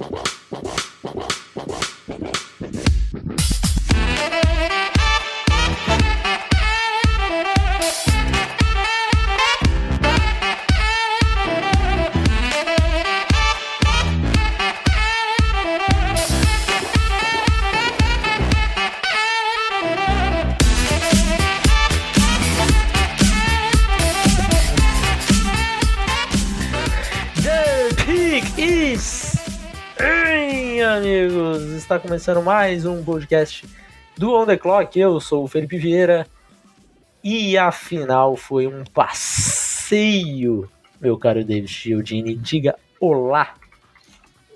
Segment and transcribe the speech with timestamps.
[0.00, 0.39] Well.
[31.90, 33.66] Está começando mais um podcast
[34.16, 34.96] do On The Clock.
[34.96, 36.24] Eu sou o Felipe Vieira
[37.24, 42.36] e a final foi um passeio, meu caro David Chiodini.
[42.36, 43.56] Diga olá.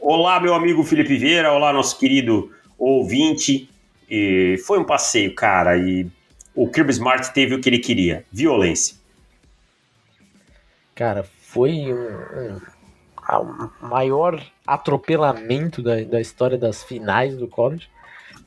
[0.01, 1.51] Olá, meu amigo Felipe Vieira.
[1.51, 3.69] Olá, nosso querido ouvinte.
[4.09, 5.77] E foi um passeio, cara.
[5.77, 6.07] E
[6.55, 8.95] o Kirby Smart teve o que ele queria: violência.
[10.95, 12.61] Cara, foi um, um,
[13.33, 17.89] um maior atropelamento da, da história das finais do college.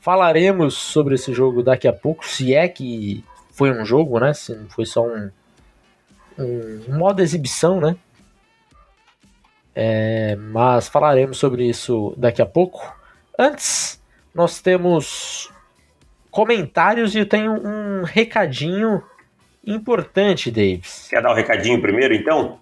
[0.00, 4.32] Falaremos sobre esse jogo daqui a pouco, se é que foi um jogo, né?
[4.32, 5.30] Se não foi só um,
[6.38, 7.96] um modo exibição, né?
[9.74, 12.96] É, mas falaremos sobre isso daqui a pouco.
[13.38, 14.00] Antes,
[14.34, 15.52] nós temos
[16.30, 19.02] comentários e eu tenho um recadinho
[19.66, 21.08] importante, Davis.
[21.10, 22.58] Quer dar o um recadinho primeiro, então?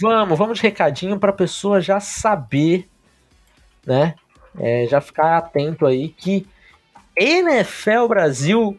[0.00, 2.88] Vamos, vamos de recadinho para a pessoa já saber
[3.86, 4.14] né?
[4.58, 6.46] É, já ficar atento aí que
[7.16, 8.78] NFL Brasil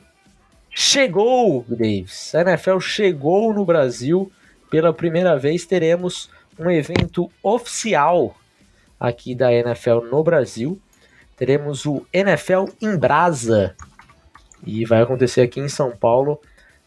[0.70, 2.34] chegou, Davis.
[2.34, 4.32] A NFL chegou no Brasil
[4.70, 5.66] pela primeira vez.
[5.66, 8.36] Teremos um evento oficial
[9.00, 10.80] aqui da NFL no Brasil.
[11.38, 13.76] Teremos o NFL em Brasa
[14.66, 16.40] e vai acontecer aqui em São Paulo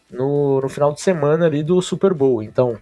[0.09, 2.41] no, no final de semana ali do Super Bowl.
[2.41, 2.77] Então,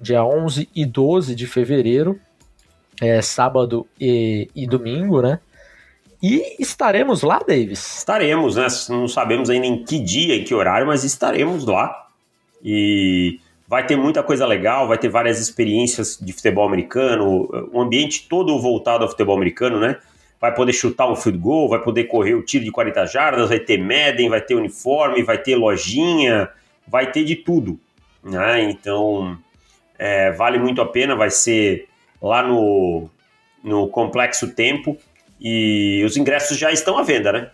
[0.00, 2.18] dia 11 e 12 de fevereiro,
[3.00, 5.40] é, sábado e, e domingo, né?
[6.22, 7.98] E estaremos lá, Davis?
[7.98, 8.66] Estaremos, né?
[8.88, 12.08] Não sabemos ainda em que dia, em que horário, mas estaremos lá.
[12.64, 18.26] E vai ter muita coisa legal, vai ter várias experiências de futebol americano, o ambiente
[18.28, 19.98] todo voltado ao futebol americano, né?
[20.40, 23.58] Vai poder chutar um field goal, vai poder correr o tiro de 40 jardas, vai
[23.58, 26.48] ter Madden, vai ter uniforme, vai ter lojinha,
[26.86, 27.78] vai ter de tudo,
[28.22, 28.62] né?
[28.62, 29.38] Então,
[29.98, 31.88] é, vale muito a pena, vai ser
[32.20, 33.08] lá no,
[33.62, 34.96] no Complexo Tempo
[35.40, 37.50] e os ingressos já estão à venda, né?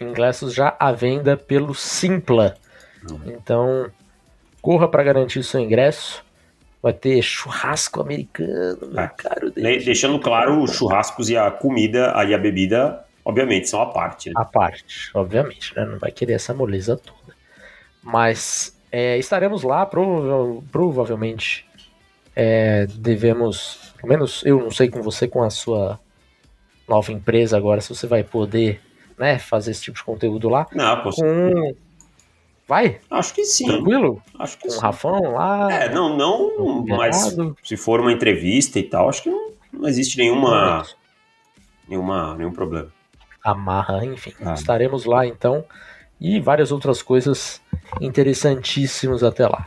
[0.00, 2.54] Ingressos já à venda pelo Simpla.
[3.10, 3.20] Uhum.
[3.26, 3.90] Então,
[4.62, 6.24] corra para garantir o seu ingresso.
[6.80, 9.08] Vai ter churrasco americano, meu é.
[9.08, 9.50] caro.
[9.50, 14.28] Deixando claro, os churrascos e a comida e a bebida, obviamente, são a parte.
[14.28, 14.34] Né?
[14.36, 15.84] A parte, obviamente, né?
[15.84, 17.36] Não vai querer essa moleza toda.
[18.00, 21.66] Mas é, estaremos lá, prova provavelmente
[22.34, 25.98] é, devemos, pelo menos eu não sei com você, com a sua
[26.88, 28.80] nova empresa agora, se você vai poder
[29.18, 30.66] né, fazer esse tipo de conteúdo lá.
[30.72, 31.20] Não, posso.
[31.20, 31.74] Com...
[32.66, 33.00] Vai?
[33.10, 33.66] Acho que sim.
[33.66, 34.22] Tranquilo?
[34.38, 34.78] Acho que com sim.
[34.78, 35.72] o Rafão lá?
[35.72, 40.16] É, não, não, mas se for uma entrevista e tal, acho que não, não existe
[40.16, 40.86] nenhuma,
[41.88, 42.92] nenhuma, nenhum problema.
[43.42, 44.32] Amarra, enfim.
[44.42, 44.54] Ah.
[44.54, 45.64] Estaremos lá então
[46.20, 47.60] e várias outras coisas
[48.00, 49.66] interessantíssimas até lá.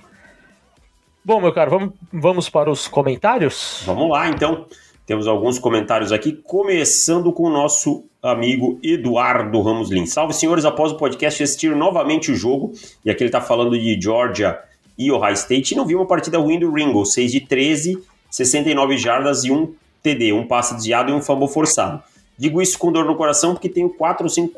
[1.23, 3.83] Bom, meu caro, vamos, vamos para os comentários?
[3.85, 4.65] Vamos lá, então.
[5.05, 10.13] Temos alguns comentários aqui, começando com o nosso amigo Eduardo Ramos Lins.
[10.13, 12.71] Salve, senhores, após o podcast assistir novamente o jogo,
[13.03, 14.57] e aqui ele está falando de Georgia
[14.97, 18.97] e Ohio State, e não vi uma partida ruim do Ringo, 6 de 13, 69
[18.97, 22.01] jardas e um TD, um passe desviado e um fumble forçado.
[22.37, 24.53] Digo isso com dor no coração porque tenho 4 ou 5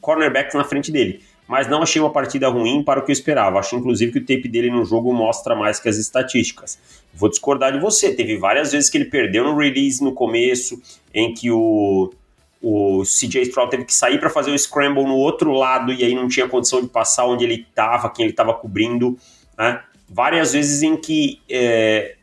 [0.00, 3.58] cornerbacks na frente dele mas não achei uma partida ruim para o que eu esperava.
[3.58, 6.78] Acho inclusive que o tape dele no jogo mostra mais que as estatísticas.
[7.12, 8.14] Vou discordar de você.
[8.14, 10.80] Teve várias vezes que ele perdeu no release no começo,
[11.12, 12.12] em que o,
[12.62, 16.14] o CJ Stroud teve que sair para fazer o scramble no outro lado e aí
[16.14, 19.18] não tinha condição de passar onde ele estava, quem ele estava cobrindo.
[19.58, 19.82] Né?
[20.08, 22.16] Várias vezes em que é,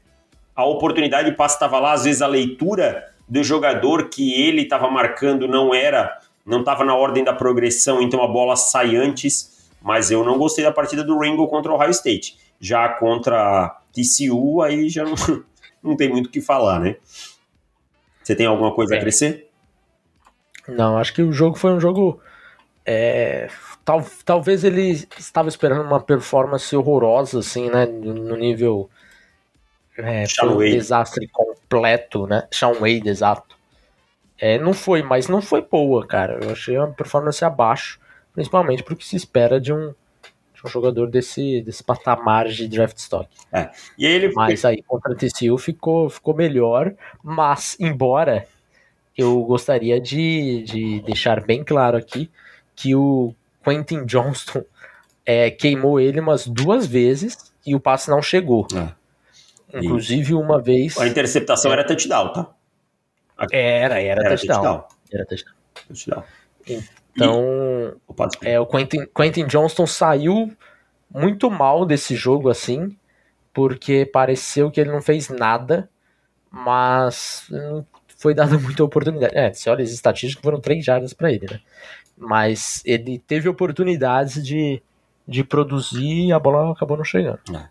[0.55, 4.89] a oportunidade de passe estava lá, às vezes a leitura do jogador que ele estava
[4.89, 6.19] marcando não era
[6.51, 10.63] não estava na ordem da progressão, então a bola sai antes, mas eu não gostei
[10.65, 12.37] da partida do Ringo contra o Ohio State.
[12.59, 15.15] Já contra TCU, aí já não,
[15.81, 16.97] não tem muito o que falar, né?
[18.21, 18.97] Você tem alguma coisa é.
[18.97, 19.49] a acrescer?
[20.67, 22.19] Não, acho que o jogo foi um jogo.
[22.85, 23.47] É,
[23.83, 27.85] tal, talvez ele estava esperando uma performance horrorosa, assim, né?
[27.85, 28.89] No nível.
[29.97, 32.47] É, um desastre completo, né?
[32.51, 33.55] Sean Wade, exato.
[34.41, 36.39] É, não foi, mas não foi boa, cara.
[36.43, 37.99] Eu achei uma performance abaixo,
[38.33, 39.93] principalmente porque se espera de um,
[40.55, 43.29] de um jogador desse, desse patamar de draft stock.
[43.53, 43.69] É.
[43.95, 44.33] E ele...
[44.33, 46.91] Mas aí contra o TCU ficou, ficou melhor,
[47.23, 48.47] mas embora
[49.15, 52.27] eu gostaria de, de deixar bem claro aqui
[52.75, 54.63] que o Quentin Johnston
[55.23, 58.65] é, queimou ele umas duas vezes e o passe não chegou.
[58.73, 59.77] É.
[59.77, 60.97] Inclusive, uma vez.
[60.97, 62.49] A interceptação é, era touchdown, tá?
[63.51, 64.61] Era, era, era touchdown.
[64.61, 64.87] touchdown.
[65.11, 65.55] Era touchdown.
[65.87, 66.23] touchdown.
[67.15, 67.97] Então,
[68.41, 68.49] e...
[68.49, 70.51] é, o Quentin, Quentin Johnston saiu
[71.09, 72.95] muito mal desse jogo, assim,
[73.53, 75.89] porque pareceu que ele não fez nada,
[76.49, 77.85] mas não
[78.17, 79.35] foi dada muita oportunidade.
[79.35, 81.59] É, se olha as estatísticas, foram três jardas para ele, né?
[82.17, 84.81] Mas ele teve oportunidades de,
[85.27, 87.39] de produzir e a bola acabou não chegando.
[87.55, 87.67] É.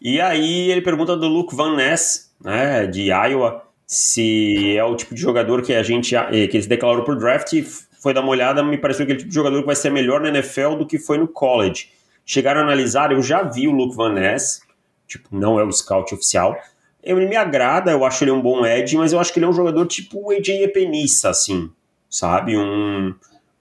[0.00, 5.14] E aí ele pergunta do Luke Van Ness, né, de Iowa, se é o tipo
[5.14, 7.54] de jogador que a gente eh, que eles declararam por draft,
[7.98, 10.28] foi dar uma olhada, me pareceu aquele tipo de jogador que vai ser melhor na
[10.28, 11.88] NFL do que foi no college.
[12.24, 14.60] Chegaram a analisar, eu já vi o Luke Van Ness,
[15.06, 16.54] tipo, não é o scout oficial.
[17.02, 19.48] Ele me agrada, eu acho ele um bom edge, mas eu acho que ele é
[19.48, 21.70] um jogador tipo o AJ Epenissa, assim,
[22.10, 22.58] sabe?
[22.58, 23.14] Um,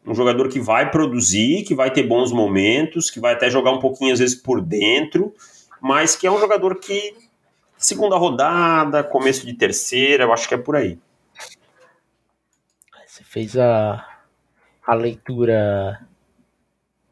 [0.06, 3.80] um jogador que vai produzir, que vai ter bons momentos, que vai até jogar um
[3.80, 5.33] pouquinho às vezes por dentro,
[5.81, 7.13] mas que é um jogador que
[7.77, 11.00] segunda rodada, começo de terceira, eu acho que é por aí.
[13.06, 14.06] Você fez a,
[14.85, 16.06] a leitura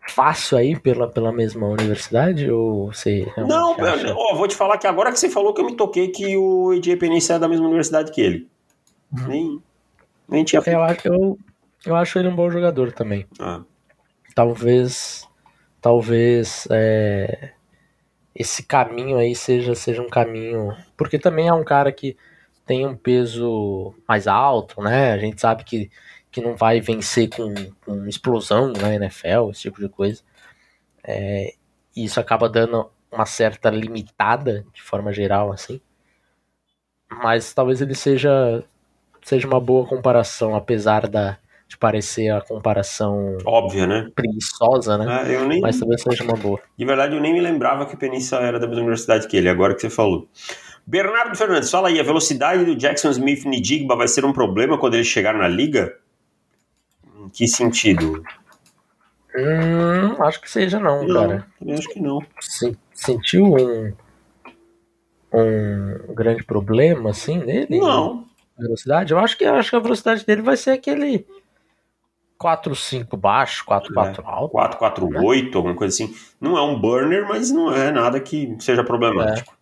[0.07, 2.49] fácil aí pela, pela mesma universidade?
[2.49, 3.31] Ou você.
[3.37, 4.13] Não, acha...
[4.15, 6.73] ó, vou te falar que agora que você falou que eu me toquei que o
[6.73, 8.47] EJ Penícia é da mesma universidade que ele.
[9.11, 9.27] Uhum.
[9.27, 9.63] Nem,
[10.29, 10.61] nem tinha.
[10.65, 11.39] Eu acho, eu,
[11.85, 13.25] eu acho ele um bom jogador também.
[13.39, 13.61] Ah.
[14.35, 15.27] Talvez.
[15.81, 16.67] Talvez.
[16.69, 17.51] É,
[18.35, 20.75] esse caminho aí seja, seja um caminho.
[20.97, 22.17] Porque também é um cara que
[22.65, 25.13] tem um peso mais alto, né?
[25.13, 25.89] A gente sabe que
[26.35, 27.53] que não vai vencer com,
[27.85, 30.21] com explosão na NFL, esse tipo de coisa.
[31.03, 31.53] É,
[31.95, 35.79] isso acaba dando uma certa limitada de forma geral, assim.
[37.09, 38.63] Mas talvez ele seja
[39.23, 41.37] seja uma boa comparação, apesar da
[41.67, 44.07] de parecer a comparação óbvia, né?
[44.13, 45.33] Preguiçosa, né?
[45.33, 46.59] É, nem, Mas talvez seja uma boa.
[46.77, 49.73] De verdade, eu nem me lembrava que Penícia era da mesma universidade que ele, agora
[49.73, 50.27] que você falou.
[50.85, 54.93] Bernardo Fernandes, fala aí, a velocidade do Jackson Smith Nidigba vai ser um problema quando
[54.93, 55.97] ele chegar na liga?
[57.19, 58.23] Em que sentido?
[59.35, 61.47] Hum, acho que seja não, não cara.
[61.71, 62.19] acho que não.
[62.93, 63.91] sentiu um,
[65.33, 67.79] um grande problema, assim, nele?
[67.79, 68.25] Não.
[68.57, 69.11] Velocidade?
[69.11, 71.25] Eu acho que, eu acho que a velocidade dele vai ser aquele
[72.41, 74.55] 4-5 baixo, 4-4 é, alto.
[74.55, 75.51] 4-4-8, né?
[75.55, 76.15] alguma coisa assim.
[76.39, 79.55] Não é um burner, mas não é nada que seja problemático.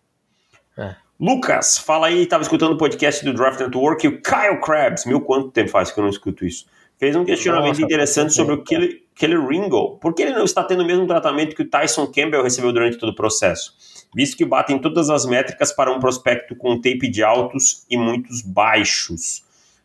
[0.76, 0.82] É.
[0.82, 0.96] É.
[1.20, 5.06] Lucas, fala aí, tava escutando o podcast do Draft Network e o Kyle Krabs.
[5.06, 6.66] Meu, quanto tempo faz que eu não escuto isso?
[6.98, 9.98] fez um questionamento Nossa, interessante sobre o Kelly, Kelly Ringo.
[9.98, 12.96] Por que ele não está tendo o mesmo tratamento que o Tyson Campbell recebeu durante
[12.96, 13.74] todo o processo?
[14.14, 18.42] Visto que batem todas as métricas para um prospecto com tape de altos e muitos
[18.42, 19.44] baixos.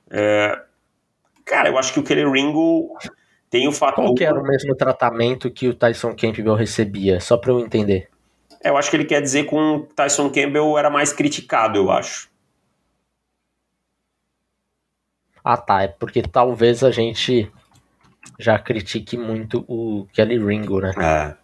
[0.09, 0.61] É...
[1.49, 2.95] Cara, eu acho que o Kelly Ringo
[3.49, 4.05] tem o fator...
[4.05, 7.19] Qual que era o mesmo tratamento que o Tyson Campbell recebia?
[7.19, 8.07] Só para eu entender.
[8.63, 11.89] É, eu acho que ele quer dizer que o Tyson Campbell era mais criticado, eu
[11.89, 12.29] acho.
[15.43, 17.51] Ah tá, é porque talvez a gente
[18.37, 20.93] já critique muito o Kelly Ringo, né?
[20.99, 21.35] É.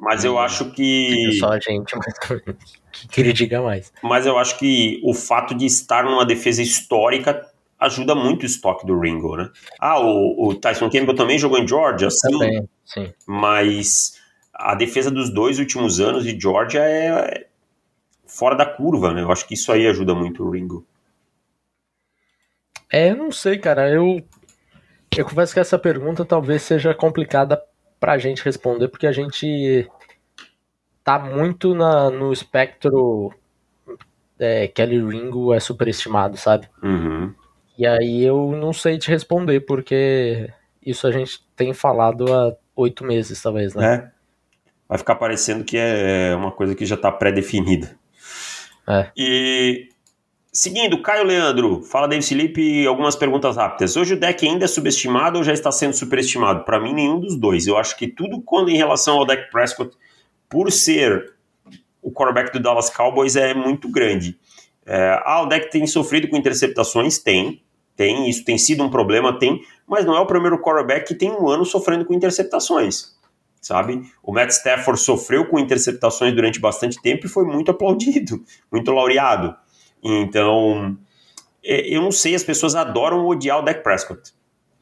[0.00, 1.30] Mas eu acho que.
[1.38, 2.42] Só a gente, mas
[2.90, 3.92] que critica mais.
[4.02, 7.53] Mas eu acho que o fato de estar numa defesa histórica
[7.84, 9.50] ajuda muito o estoque do Ringo, né?
[9.80, 12.30] Ah, o, o Tyson Campbell também jogou em Georgia, sim.
[12.30, 13.12] Também, sim.
[13.26, 14.20] Mas
[14.52, 17.46] a defesa dos dois últimos anos de Georgia é
[18.26, 19.22] fora da curva, né?
[19.22, 20.86] Eu acho que isso aí ajuda muito o Ringo.
[22.92, 23.90] É, eu não sei, cara.
[23.90, 24.22] Eu,
[25.16, 27.60] eu confesso que essa pergunta talvez seja complicada
[27.98, 29.88] pra gente responder, porque a gente
[31.02, 33.32] tá muito na, no espectro
[34.38, 36.68] é, Kelly Ringo é superestimado, sabe?
[36.82, 37.34] Uhum.
[37.76, 40.50] E aí eu não sei te responder, porque
[40.84, 43.94] isso a gente tem falado há oito meses, talvez, né?
[43.94, 44.14] É.
[44.88, 47.96] Vai ficar parecendo que é uma coisa que já tá pré-definida.
[48.88, 49.10] É.
[49.16, 49.88] E
[50.56, 53.96] Seguindo, Caio Leandro, fala David Felipe, algumas perguntas rápidas.
[53.96, 56.64] Hoje o deck ainda é subestimado ou já está sendo superestimado?
[56.64, 57.66] Para mim, nenhum dos dois.
[57.66, 59.96] Eu acho que tudo quando em relação ao deck Prescott,
[60.48, 61.34] por ser
[62.00, 64.38] o quarterback do Dallas Cowboys, é muito grande.
[64.86, 67.18] É, ah, o deck tem sofrido com interceptações?
[67.18, 67.60] Tem.
[67.96, 71.30] Tem, isso tem sido um problema, tem, mas não é o primeiro quarterback que tem
[71.30, 73.14] um ano sofrendo com interceptações
[73.64, 74.02] sabe?
[74.22, 79.56] O Matt Stafford sofreu com interceptações durante bastante tempo e foi muito aplaudido, muito laureado.
[80.02, 80.96] Então,
[81.64, 84.32] é, eu não sei, as pessoas adoram odiar o Dak Prescott.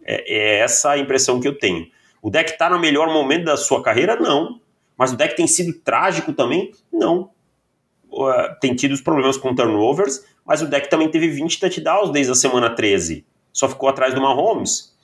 [0.04, 1.86] É, é essa a impressão que eu tenho.
[2.20, 4.16] O Dak está no melhor momento da sua carreira?
[4.16, 4.60] Não.
[4.98, 6.72] Mas o Dak tem sido trágico também?
[6.92, 7.30] Não.
[8.12, 12.32] Uh, tem tido os problemas com turnovers, mas o Dak também teve 20 touchdowns desde
[12.32, 13.24] a semana 13.
[13.52, 14.94] só ficou atrás do Mahomes.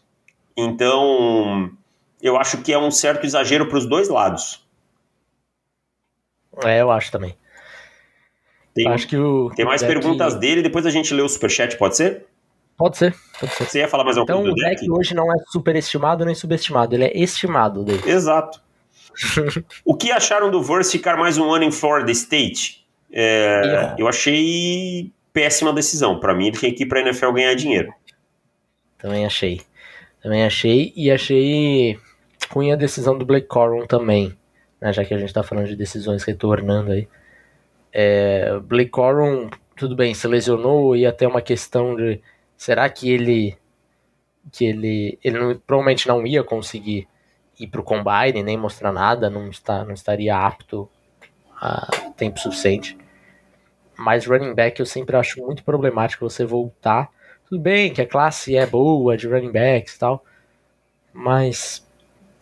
[0.57, 1.71] Então,
[2.21, 4.63] eu acho que é um certo exagero para os dois lados.
[6.65, 7.35] É, eu acho também.
[8.75, 11.29] Tem, acho que o, tem mais o deck- perguntas dele, depois a gente lê o
[11.29, 12.27] superchat, pode ser?
[12.77, 13.65] Pode ser, pode ser.
[13.65, 14.81] Você ia falar mais alguma Então coisa o do deck?
[14.83, 18.03] deck hoje não é superestimado nem subestimado, ele é estimado dele.
[18.07, 18.61] Exato.
[19.85, 22.87] o que acharam do Verse ficar mais um ano em Florida State?
[23.13, 23.97] É, Erro.
[23.99, 26.19] eu achei péssima decisão.
[26.21, 27.93] Para mim, ele tinha que ir para NFL ganhar dinheiro.
[28.99, 29.61] Também achei.
[30.23, 30.93] Também achei.
[30.97, 31.99] E achei
[32.51, 34.37] ruim a decisão do Blake Corum também.
[34.81, 37.09] né, já que a gente tá falando de decisões retornando aí.
[37.93, 42.21] É, Blake Corum, tudo bem, se lesionou e até uma questão de
[42.57, 43.57] será que ele
[44.53, 47.07] que ele ele não- provavelmente não ia conseguir
[47.59, 50.89] ir pro combine nem mostrar nada, não está não estaria apto
[51.61, 52.97] a tempo suficiente.
[53.97, 57.11] Mas running back eu sempre acho muito problemático você voltar
[57.49, 60.23] tudo bem que a classe é boa de running backs e tal,
[61.15, 61.87] mas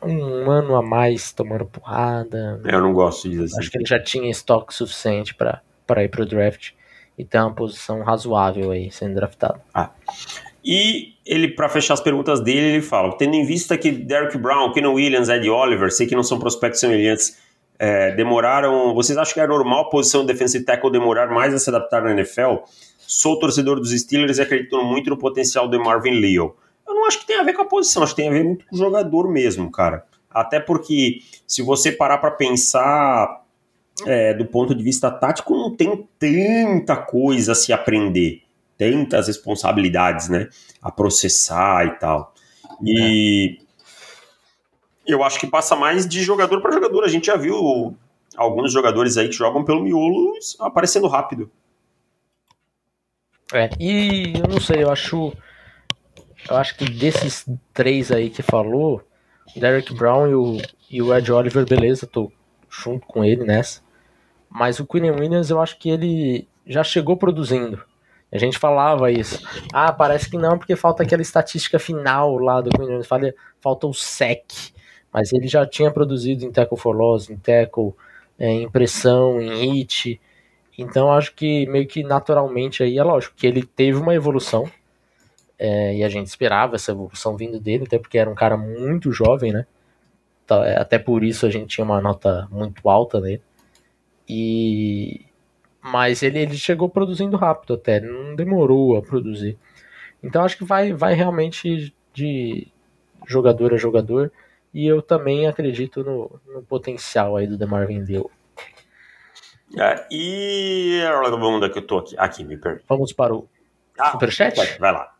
[0.03, 4.03] um ano a mais tomando porrada, Eu não gosto de dizer acho que ele já
[4.03, 6.73] tinha estoque suficiente para para ir pro draft
[7.17, 9.61] e ter uma posição razoável aí sendo draftado.
[10.65, 14.73] E ele, para fechar as perguntas dele, ele fala: tendo em vista que Derrick Brown,
[14.73, 17.39] Kenan Williams, Ed Oliver, sei que não são prospectos semelhantes,
[17.79, 18.95] é, demoraram.
[18.95, 22.03] Vocês acham que é normal a posição de defensive tackle demorar mais a se adaptar
[22.03, 22.57] na NFL?
[22.99, 26.57] Sou torcedor dos Steelers e acredito muito no potencial de Marvin Leo.
[26.87, 28.45] Eu não acho que tem a ver com a posição, acho que tem a ver
[28.45, 30.05] muito com o jogador mesmo, cara.
[30.31, 33.43] Até porque, se você parar para pensar
[34.05, 38.43] é, do ponto de vista tático, não tem tanta coisa a se aprender,
[38.77, 40.49] tantas responsabilidades, né,
[40.83, 42.35] a processar e tal.
[42.85, 43.59] E
[45.07, 47.05] eu acho que passa mais de jogador para jogador.
[47.05, 47.97] A gente já viu
[48.37, 51.51] alguns jogadores aí que jogam pelo miolo aparecendo rápido.
[53.53, 55.33] É, e eu não sei, eu acho
[56.49, 59.03] eu acho que desses três aí que falou,
[59.55, 60.59] Derek Brown e o,
[60.91, 62.31] e o Ed Oliver, beleza, tô
[62.71, 63.81] junto com ele nessa.
[64.49, 67.83] Mas o Quinn Williams, eu acho que ele já chegou produzindo.
[68.31, 69.41] A gente falava isso.
[69.73, 73.07] Ah, parece que não, porque falta aquela estatística final lá do Quinn Williams.
[73.07, 74.45] Falta, falta o sec.
[75.17, 77.95] Mas ele já tinha produzido em tackle for loss, em tackle,
[78.39, 80.21] é, em pressão, em hit.
[80.79, 84.71] Então acho que meio que naturalmente aí é lógico que ele teve uma evolução.
[85.59, 89.13] é, e a gente esperava essa evolução vindo dele, até porque era um cara muito
[89.13, 89.67] jovem, né?
[90.47, 93.43] Tá, é, Até por isso a gente tinha uma nota muito alta nele.
[94.29, 95.27] E
[95.83, 99.59] mas ele, ele chegou produzindo rápido até, não demorou a produzir.
[100.23, 102.69] Então acho que vai, vai realmente de
[103.27, 104.33] jogador a jogador.
[104.77, 108.31] E eu também acredito no, no potencial aí do DeMarvin Leo.
[109.79, 111.01] É, e.
[111.41, 112.15] Onde é que eu tô aqui?
[112.19, 112.83] Aqui, me perdi.
[112.87, 113.49] Vamos para o
[113.99, 114.55] Ah, Superchat?
[114.55, 115.15] vai, vai lá.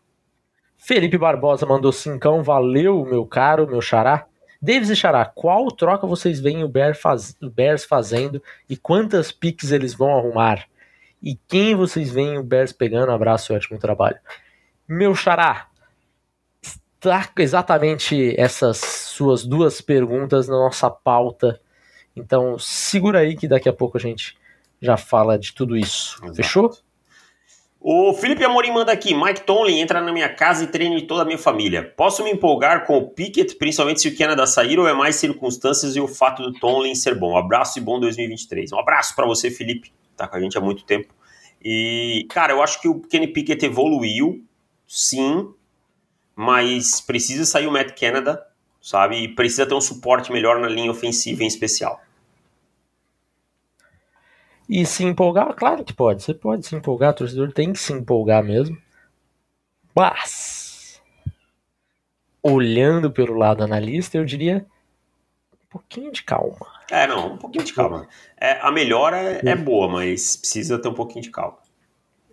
[0.77, 4.27] Felipe Barbosa mandou cincão, valeu, meu caro, meu xará.
[4.61, 9.31] Davis e Xará, qual troca vocês veem o, Bear faz- o Bears fazendo e quantas
[9.31, 10.65] picks eles vão arrumar?
[11.21, 13.11] E quem vocês veem o Bears pegando?
[13.11, 14.17] Abraço e ótimo trabalho.
[14.87, 15.67] Meu Xará,
[16.97, 21.61] está exatamente essas suas duas perguntas na nossa pauta.
[22.15, 24.35] Então segura aí que daqui a pouco a gente
[24.81, 26.17] já fala de tudo isso.
[26.21, 26.35] Exato.
[26.35, 26.77] Fechou?
[27.79, 31.25] O Felipe Amorim manda aqui: Mike Tomlin entra na minha casa e treine toda a
[31.25, 31.93] minha família.
[31.95, 35.95] Posso me empolgar com o Pickett, principalmente se o Canada sair, ou é mais circunstâncias
[35.95, 37.37] e o fato do Tomlin ser bom?
[37.37, 38.73] Abraço e bom 2023.
[38.73, 39.93] Um abraço para você, Felipe.
[40.15, 41.13] Tá com a gente há muito tempo.
[41.63, 44.43] E, cara, eu acho que o Kenny Pickett evoluiu,
[44.87, 45.47] sim,
[46.37, 48.45] mas precisa sair o Matt Canada,
[48.79, 49.23] sabe?
[49.23, 51.99] E precisa ter um suporte melhor na linha ofensiva em especial.
[54.69, 56.21] E se empolgar, claro que pode.
[56.21, 58.77] Você pode se empolgar, o torcedor tem que se empolgar mesmo.
[59.95, 61.01] Mas,
[62.43, 64.63] olhando pelo lado analista, eu diria
[65.55, 66.67] um pouquinho de calma.
[66.91, 68.07] É, não, um pouquinho de calma.
[68.39, 71.57] É, a melhora é, é boa, mas precisa ter um pouquinho de calma.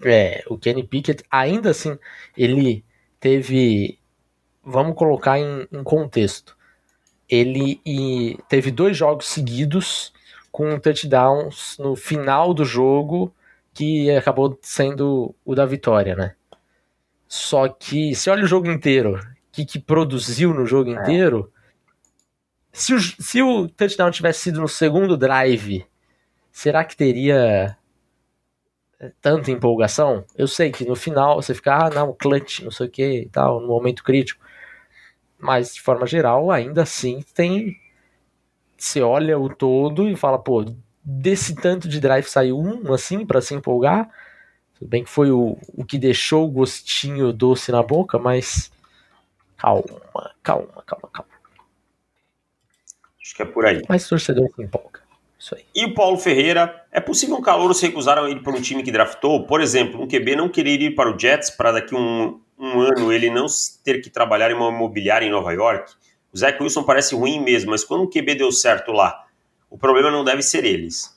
[0.05, 1.99] É, o Kenny Pickett, ainda assim,
[2.37, 2.85] ele
[3.25, 3.99] teve.
[4.63, 6.55] Vamos colocar em, em contexto.
[7.27, 7.81] Ele
[8.51, 10.13] teve dois jogos seguidos
[10.53, 13.35] com touchdowns no final do jogo
[13.73, 16.35] que acabou sendo o da vitória, né?
[17.27, 21.51] Só que, se olha o jogo inteiro, o que, que produziu no jogo inteiro,
[22.73, 25.87] se o, se o touchdown tivesse sido no segundo drive,
[26.53, 27.77] será que teria
[29.21, 30.25] tanta empolgação?
[30.37, 33.29] Eu sei que no final você fica, ah, não, clutch, não sei o que e
[33.29, 34.45] tal, no momento crítico.
[35.39, 37.77] Mas, de forma geral, ainda assim tem.
[38.77, 40.65] Você olha o todo e fala, pô,
[41.03, 44.09] desse tanto de drive saiu um assim para se empolgar.
[44.79, 48.73] Tudo bem que foi o, o que deixou o gostinho doce na boca, mas
[49.57, 49.85] calma,
[50.43, 51.31] calma, calma, calma.
[53.23, 53.83] Acho que é por aí.
[53.89, 54.94] Mas torcedor se empolga.
[55.45, 55.67] Isso aí.
[55.75, 58.83] E o Paulo Ferreira, é possível um calor se recusar a ir para um time
[58.83, 59.45] que draftou?
[59.45, 63.13] Por exemplo, um QB não querer ir para o Jets para daqui um, um ano
[63.13, 63.45] ele não
[63.85, 65.93] ter que trabalhar em uma imobiliária em Nova York?
[66.33, 69.27] O Zach Wilson parece ruim mesmo, mas quando o QB deu certo lá,
[69.69, 71.15] o problema não deve ser eles.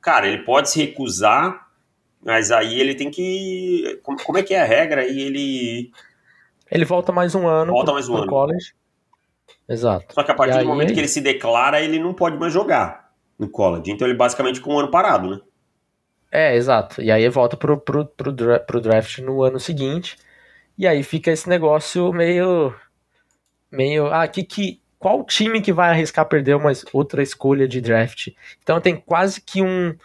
[0.00, 1.68] Cara, ele pode se recusar,
[2.24, 4.00] mas aí ele tem que.
[4.02, 5.02] Como, como é que é a regra?
[5.02, 5.90] Aí ele.
[6.70, 8.26] Ele volta mais um ano volta mais um ano.
[8.26, 8.72] college.
[9.68, 10.14] Exato.
[10.14, 12.54] Só que a partir E do momento que ele se declara, ele não pode mais
[12.54, 13.05] jogar
[13.38, 13.90] no college.
[13.90, 15.40] Então ele basicamente ficou um ano parado, né?
[16.30, 17.00] É, exato.
[17.00, 20.16] E aí volta pro, pro, pro, pro draft no ano seguinte.
[20.76, 22.74] E aí fica esse negócio meio.
[23.70, 24.06] Meio.
[24.12, 28.28] Ah, que, que, qual time que vai arriscar perder uma outra escolha de draft?
[28.62, 29.96] Então tem quase que um,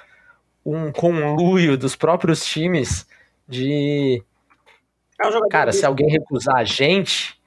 [0.66, 3.08] um conluio dos próprios times
[3.48, 4.24] de.
[5.22, 7.40] É Cara, se alguém recusar a gente,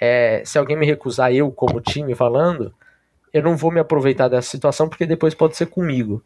[0.00, 2.74] é, se alguém me recusar eu como time falando,
[3.32, 6.22] eu não vou me aproveitar dessa situação porque depois pode ser comigo.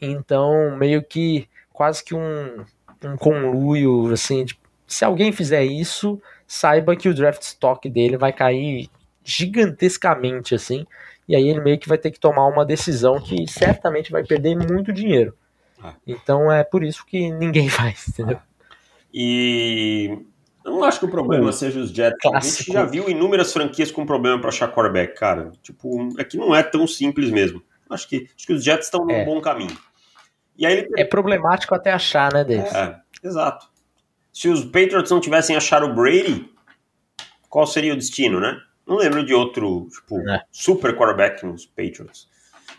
[0.00, 2.64] Então, meio que quase que um,
[3.04, 8.32] um conluio, assim, de- se alguém fizer isso, saiba que o draft stock dele vai
[8.32, 8.88] cair
[9.22, 10.86] gigantescamente, assim,
[11.28, 14.56] e aí ele meio que vai ter que tomar uma decisão que certamente vai perder
[14.56, 15.34] muito dinheiro.
[15.82, 15.94] Ah.
[16.06, 18.38] Então é por isso que ninguém faz, entendeu?
[19.12, 20.18] E
[20.64, 21.52] eu não acho que o problema Hum.
[21.52, 22.18] seja os Jets.
[22.24, 22.72] A gente Clássico.
[22.72, 25.52] já viu inúmeras franquias com problema para achar quarterback, cara.
[25.62, 27.62] Tipo, é que não é tão simples mesmo.
[27.88, 29.24] Acho que, acho que os Jets estão num É.
[29.24, 29.76] bom caminho.
[30.56, 32.72] E aí ele É problemático até achar, né, Davis?
[32.74, 33.66] É, exato.
[34.32, 36.48] Se os Patriots não tivessem achado o Brady,
[37.48, 38.56] qual seria o destino, né?
[38.86, 40.42] Não lembro de outro, tipo, É.
[40.52, 42.28] super quarterback nos Patriots.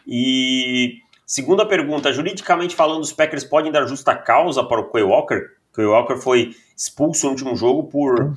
[0.07, 5.41] E segunda pergunta, juridicamente falando, os Packers podem dar justa causa para o Quay Walker?
[5.75, 8.33] Quay Walker foi expulso no último jogo por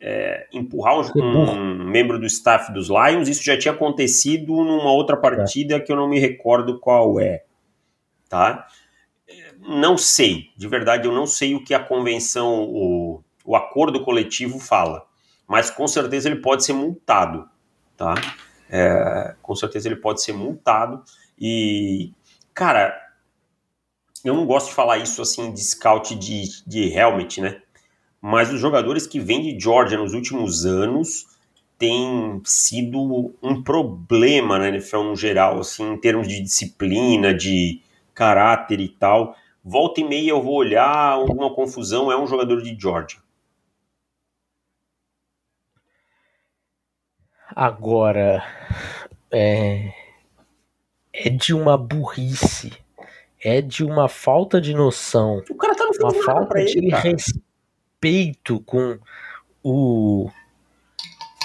[0.00, 3.28] é, empurrar um, um membro do staff dos Lions.
[3.28, 7.44] Isso já tinha acontecido numa outra partida que eu não me recordo qual é.
[8.28, 8.68] Tá?
[9.60, 14.58] não sei, de verdade eu não sei o que a convenção, o, o acordo coletivo
[14.58, 15.06] fala,
[15.46, 17.48] mas com certeza ele pode ser multado,
[17.96, 18.14] tá?
[18.70, 21.02] É, com certeza ele pode ser multado
[21.38, 22.12] e,
[22.54, 22.94] cara,
[24.24, 27.62] eu não gosto de falar isso assim de scout de, de helmet, né?
[28.20, 31.26] Mas os jogadores que vêm de Georgia nos últimos anos
[31.78, 37.80] têm sido um problema na NFL no geral, assim, em termos de disciplina, de
[38.12, 39.36] caráter e tal.
[39.64, 43.20] Volta e meia eu vou olhar alguma confusão, é um jogador de Georgia.
[47.54, 48.44] Agora,
[49.32, 49.92] é,
[51.12, 52.72] é de uma burrice,
[53.40, 57.47] é de uma falta de noção, O cara tá no uma falta pra de respeito
[58.60, 58.98] com
[59.62, 60.30] o,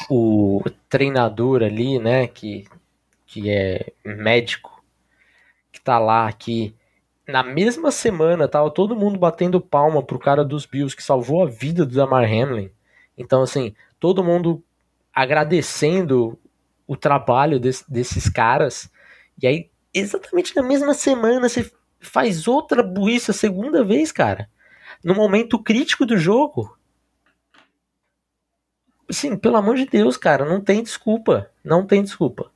[0.10, 2.66] o treinador ali, né, que,
[3.26, 4.84] que é médico,
[5.72, 6.76] que tá lá, que
[7.28, 11.50] na mesma semana tava todo mundo batendo palma pro cara dos Bills que salvou a
[11.50, 12.72] vida do Damar Hamlin.
[13.18, 14.64] Então, assim, todo mundo
[15.14, 16.40] agradecendo
[16.88, 18.92] o trabalho des- desses caras.
[19.42, 24.50] E aí, exatamente na mesma semana, você faz outra burrice a segunda vez, cara.
[25.04, 26.78] No momento crítico do jogo.
[29.10, 31.50] Sim, pelo amor de Deus, cara, não tem desculpa.
[31.64, 32.52] Não tem desculpa.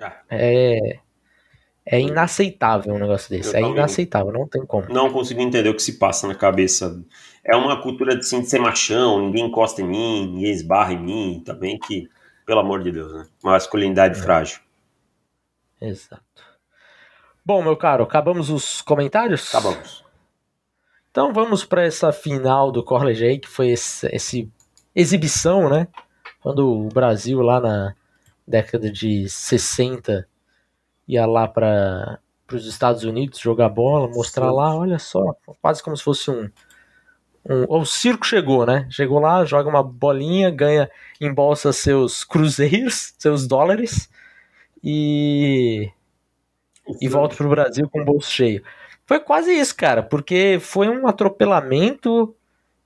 [0.00, 0.20] Ah.
[0.28, 0.98] É.
[1.88, 3.56] É inaceitável um negócio desse.
[3.56, 4.92] Eu É inaceitável, não tem como.
[4.92, 7.00] Não consigo entender o que se passa na cabeça.
[7.44, 11.00] É uma cultura de, assim, de ser machão, ninguém encosta em mim, ninguém esbarra em
[11.00, 12.08] mim, também que,
[12.44, 13.28] pelo amor de Deus, né?
[13.40, 14.60] Uma masculinidade frágil.
[15.80, 16.22] Exato.
[17.44, 19.54] Bom, meu caro, acabamos os comentários?
[19.54, 20.05] Acabamos.
[21.16, 24.52] Então vamos para essa final do College aí, que foi esse, esse
[24.94, 25.88] exibição, né?
[26.42, 27.94] Quando o Brasil lá na
[28.46, 30.28] década de 60
[31.08, 32.20] ia lá para
[32.52, 36.50] os Estados Unidos jogar bola, mostrar lá, olha só, quase como se fosse um,
[37.48, 38.86] um o circo chegou, né?
[38.90, 44.10] Chegou lá, joga uma bolinha, ganha embolsa seus cruzeiros, seus dólares
[44.84, 45.90] e
[47.00, 48.62] e volta pro Brasil com o bolso cheio.
[49.06, 52.34] Foi quase isso, cara, porque foi um atropelamento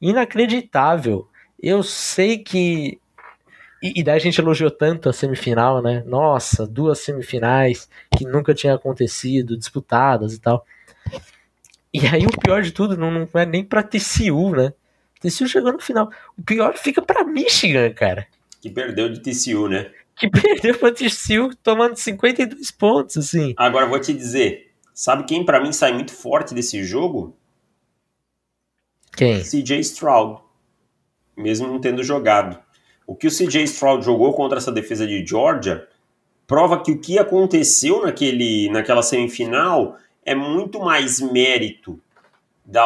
[0.00, 1.26] inacreditável.
[1.60, 3.00] Eu sei que.
[3.82, 6.02] E, e daí a gente elogiou tanto a semifinal, né?
[6.06, 10.66] Nossa, duas semifinais que nunca tinha acontecido, disputadas e tal.
[11.92, 14.74] E aí o pior de tudo não, não é nem pra TCU, né?
[15.20, 16.10] TCU chegou no final.
[16.36, 18.26] O pior fica pra Michigan, cara.
[18.60, 19.90] Que perdeu de TCU, né?
[20.16, 23.54] Que perdeu pra TCU tomando 52 pontos, assim.
[23.56, 24.69] Agora vou te dizer,
[25.00, 27.34] sabe quem pra mim sai muito forte desse jogo?
[29.16, 29.42] Quem?
[29.42, 30.42] CJ Stroud,
[31.34, 32.58] mesmo não tendo jogado.
[33.06, 35.88] O que o CJ Stroud jogou contra essa defesa de Georgia
[36.46, 41.98] prova que o que aconteceu naquele, naquela semifinal é muito mais mérito
[42.62, 42.84] da,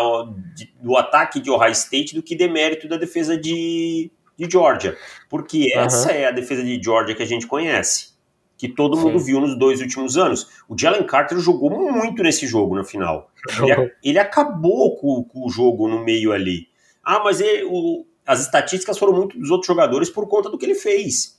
[0.55, 4.97] de, do ataque de Ohio State do que demérito da defesa de, de Georgia.
[5.29, 5.83] Porque uhum.
[5.83, 8.14] essa é a defesa de Georgia que a gente conhece.
[8.57, 9.03] Que todo Sim.
[9.03, 10.49] mundo viu nos dois últimos anos.
[10.69, 13.31] O Jalen Carter jogou muito nesse jogo na final.
[13.61, 16.69] Ele, ele acabou com, com, o jogo no meio ali.
[17.03, 20.65] Ah, mas ele, o, as estatísticas foram muito dos outros jogadores por conta do que
[20.65, 21.39] ele fez.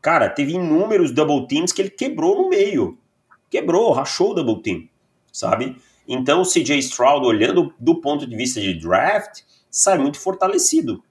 [0.00, 2.98] Cara, teve inúmeros double teams que ele quebrou no meio.
[3.50, 4.88] Quebrou, rachou o double team,
[5.32, 5.76] sabe?
[6.06, 9.40] Então o CJ Stroud, olhando do ponto de vista de draft,
[9.70, 11.02] sai muito fortalecido.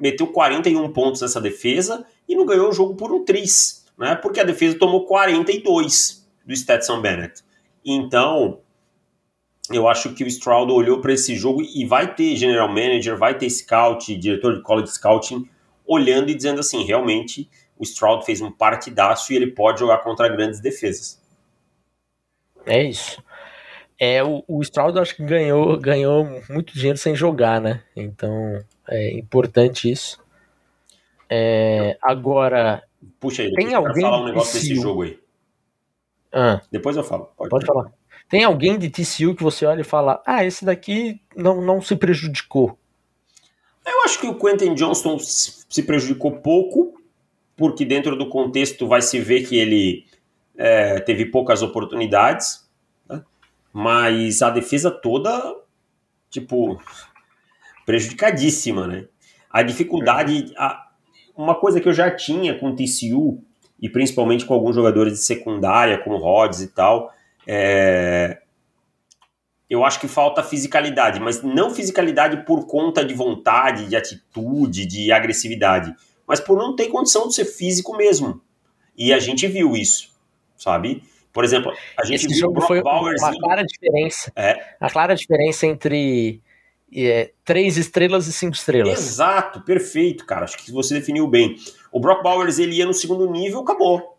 [0.00, 4.16] Meteu 41 pontos nessa defesa e não ganhou o jogo por um tris, né?
[4.16, 7.42] Porque a defesa tomou 42 do Stetson Bennett.
[7.84, 8.58] Então,
[9.70, 13.38] eu acho que o Stroud olhou para esse jogo e vai ter general manager, vai
[13.38, 15.48] ter scout, diretor de college scouting,
[15.86, 20.28] olhando e dizendo assim, realmente o Stroud fez um partidaço e ele pode jogar contra
[20.28, 21.22] grandes defesas.
[22.66, 23.22] É isso.
[23.98, 27.84] É, o, o Stroud acho que ganhou, ganhou muito dinheiro sem jogar, né?
[27.94, 30.20] Então é importante isso.
[31.30, 32.82] É, agora.
[33.18, 35.18] Puxa aí, tem alguém falar um negócio desse jogo aí.
[36.32, 37.30] Ah, depois eu falo.
[37.36, 37.92] Pode, pode falar.
[38.28, 41.94] Tem alguém de TCU que você olha e fala: Ah, esse daqui não, não se
[41.96, 42.78] prejudicou.
[43.86, 46.94] Eu acho que o Quentin Johnston se prejudicou pouco,
[47.56, 50.06] porque dentro do contexto vai se ver que ele
[50.56, 52.68] é, teve poucas oportunidades,
[53.08, 53.24] né?
[53.72, 55.56] mas a defesa toda,
[56.30, 56.80] tipo,
[57.84, 59.08] prejudicadíssima, né?
[59.50, 60.91] A dificuldade, a,
[61.36, 63.42] uma coisa que eu já tinha com o TCU,
[63.80, 67.12] e principalmente com alguns jogadores de secundária, como Rhodes e tal,
[67.46, 68.38] é,
[69.68, 75.10] eu acho que falta fisicalidade, mas não fisicalidade por conta de vontade, de atitude, de
[75.10, 75.94] agressividade
[76.26, 78.40] mas por não ter condição de ser físico mesmo.
[78.96, 80.10] E a gente viu isso,
[80.56, 81.02] sabe?
[81.30, 84.32] Por exemplo, a gente Esse viu jogo foi Bowers uma clara diferença.
[84.36, 84.74] É.
[84.80, 86.40] A clara diferença entre
[86.94, 88.98] é, três estrelas e cinco estrelas.
[88.98, 90.44] Exato, perfeito, cara.
[90.44, 91.56] Acho que você definiu bem.
[91.90, 94.18] O Brock Bowers ele ia no segundo nível, acabou.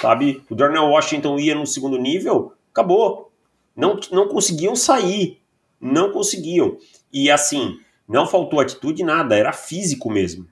[0.00, 0.44] Sabe?
[0.48, 3.32] O Darnell Washington ia no segundo nível, acabou.
[3.74, 5.40] Não, não conseguiam sair.
[5.80, 6.78] Não conseguiam.
[7.12, 10.46] E assim, não faltou atitude, nada, era físico mesmo.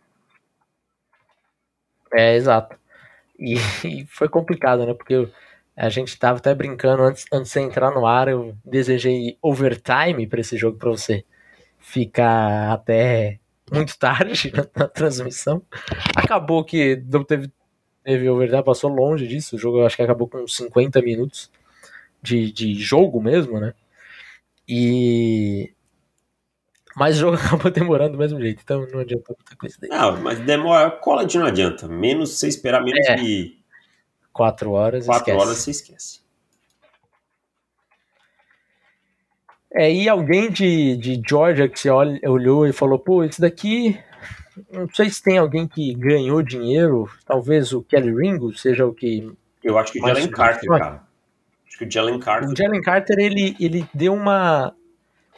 [2.12, 2.76] É, exato.
[3.38, 4.94] E, e, foi complicado, né?
[4.94, 5.28] Porque
[5.76, 10.40] a gente tava até brincando antes, antes de entrar no ar, eu desejei overtime para
[10.40, 11.24] esse jogo para você
[11.84, 13.38] ficar até
[13.70, 15.62] muito tarde na, transmissão.
[16.16, 17.52] Acabou que não teve,
[18.02, 19.56] teve overtime, passou longe disso.
[19.56, 21.50] O jogo acho que acabou com 50 minutos
[22.22, 23.74] de, de jogo mesmo, né?
[24.66, 25.72] E
[26.96, 29.90] mas o jogo acabou demorando do mesmo jeito, então não adianta muita coisa daí.
[29.90, 31.86] Não, mas demora, college não adianta.
[31.86, 33.14] Menos você esperar menos é.
[33.16, 33.58] de.
[34.32, 35.04] Quatro horas.
[35.06, 35.46] Quatro esquece.
[35.46, 36.23] horas você esquece.
[39.74, 43.98] É, e alguém de, de Georgia que você olha, olhou e falou, pô, esse daqui.
[44.72, 47.10] Não sei se tem alguém que ganhou dinheiro.
[47.26, 49.28] Talvez o Kelly Ringo seja o que.
[49.62, 51.02] Eu acho que o Jalen Carter, cara.
[51.66, 52.48] Acho que o Jalen Carter.
[52.48, 54.72] O Jalen Carter, ele, ele deu uma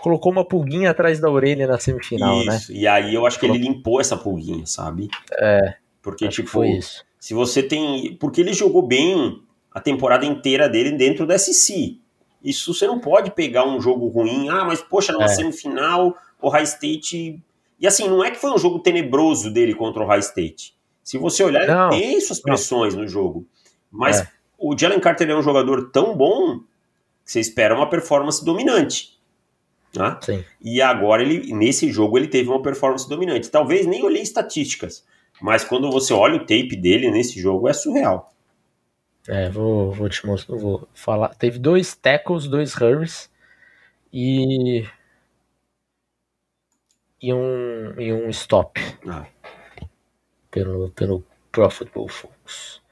[0.07, 2.57] colocou uma pulguinha atrás da orelha na semifinal, né?
[2.57, 2.73] isso.
[2.73, 2.79] né?
[2.79, 5.09] E aí eu acho que ele limpou essa pulguinha, sabe?
[5.33, 5.75] É.
[6.01, 7.05] Porque, tipo, foi isso.
[7.19, 8.17] se você tem.
[8.21, 12.01] Porque ele jogou bem a temporada inteira dele dentro da SC.
[12.47, 14.49] Isso você não pode pegar um jogo ruim.
[14.49, 15.29] Ah, mas poxa, numa é.
[15.29, 17.43] semifinal, o High State.
[17.81, 20.73] E assim, não é que foi um jogo tenebroso dele contra o High State.
[21.03, 21.93] Se você olhar, não.
[21.93, 23.03] ele tem suas pressões não.
[23.03, 23.45] no jogo.
[23.91, 24.29] Mas é.
[24.57, 26.61] o Jalen Carter é um jogador tão bom
[27.25, 29.19] que você espera uma performance dominante.
[29.93, 30.17] Né?
[30.21, 30.45] Sim.
[30.63, 33.51] E agora ele nesse jogo ele teve uma performance dominante.
[33.51, 35.05] Talvez nem olhei estatísticas,
[35.43, 38.33] mas quando você olha o tape dele nesse jogo é surreal.
[39.29, 41.35] É, vou, vou te mostrar, vou falar.
[41.35, 43.31] Teve dois tackles, dois hurries
[44.13, 44.87] e
[47.21, 48.81] e um e um stop.
[49.09, 49.27] Ah.
[50.51, 52.83] Pelo pelo Pro Football Focus.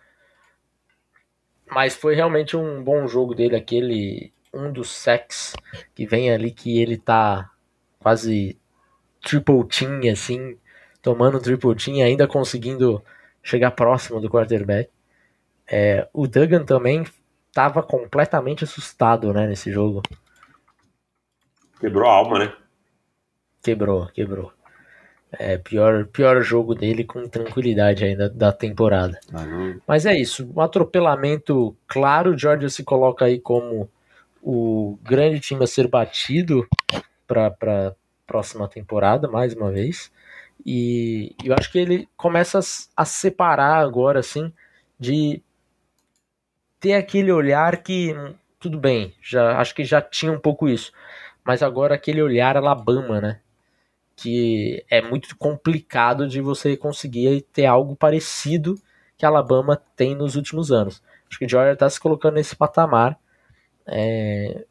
[1.71, 5.55] Mas foi realmente um bom jogo dele aquele um dos sacks
[5.95, 7.51] que vem ali que ele tá
[7.99, 8.57] quase
[9.23, 10.59] triple team, assim,
[11.03, 13.03] tomando triple team, ainda conseguindo
[13.43, 14.91] chegar próximo do quarterback.
[15.71, 17.05] É, o Duggan também
[17.49, 20.03] estava completamente assustado, né, nesse jogo.
[21.81, 22.53] Quebrou a alma, né?
[23.63, 24.53] Quebrou, quebrou.
[25.33, 29.19] É, pior, pior jogo dele com tranquilidade ainda da temporada.
[29.33, 29.45] Ah,
[29.87, 32.33] Mas é isso, um atropelamento claro.
[32.33, 33.89] O Georgia se coloca aí como
[34.43, 36.67] o grande time a ser batido
[37.27, 37.95] para
[38.27, 40.13] próxima temporada, mais uma vez.
[40.65, 42.61] E eu acho que ele começa
[42.97, 44.53] a separar agora, assim,
[44.99, 45.43] de
[46.85, 48.15] ter aquele olhar que,
[48.61, 50.93] tudo bem, já acho que já tinha um pouco isso,
[51.43, 53.41] mas agora aquele olhar Alabama, né?
[54.15, 58.75] Que é muito complicado de você conseguir ter algo parecido
[59.17, 61.03] que Alabama tem nos últimos anos.
[61.27, 63.19] Acho que Georgia está se colocando nesse patamar.
[63.87, 64.67] É,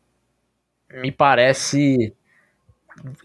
[0.91, 2.15] me parece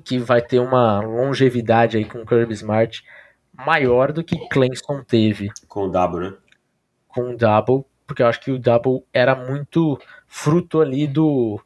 [0.03, 3.05] que vai ter uma longevidade aí com o Kirby Smart
[3.53, 5.51] maior do que Clemson teve.
[5.69, 6.37] Com o Double, né?
[7.07, 11.61] Com o Double, porque eu acho que o Double era muito fruto ali do,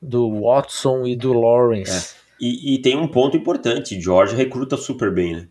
[0.00, 2.14] do Watson e do Lawrence.
[2.14, 2.18] É.
[2.38, 5.48] E, e, tem um ponto importante, George recruta super bem, né?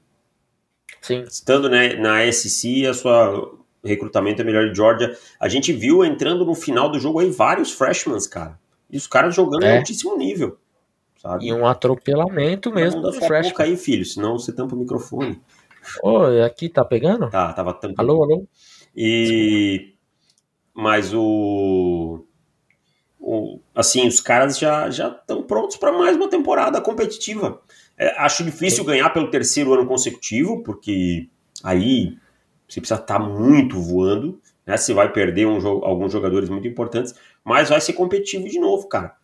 [1.01, 1.23] Sim.
[1.23, 5.17] Estando né, na SC, a sua recrutamento é melhor de Georgia.
[5.39, 8.59] A gente viu entrando no final do jogo aí vários freshmen, cara.
[8.89, 9.73] E os caras jogando é.
[9.73, 10.57] em altíssimo nível.
[11.21, 11.47] Sabe?
[11.47, 13.49] E um atropelamento mesmo do freshman.
[13.49, 15.41] boca aí, filho, senão você tampa o microfone.
[16.03, 17.29] Ô, aqui tá pegando?
[17.29, 17.99] Tá, tava tampando.
[17.99, 18.47] Alô, alô?
[18.95, 19.96] E...
[20.77, 22.23] Mas o...
[23.19, 23.59] o...
[23.73, 27.59] Assim, os caras já estão prontos para mais uma temporada competitiva.
[27.97, 31.27] É, acho difícil ganhar pelo terceiro ano consecutivo, porque
[31.63, 32.15] aí
[32.69, 34.77] você precisa estar tá muito voando, né?
[34.77, 39.15] Você vai perder um, alguns jogadores muito importantes, mas vai ser competitivo de novo, cara.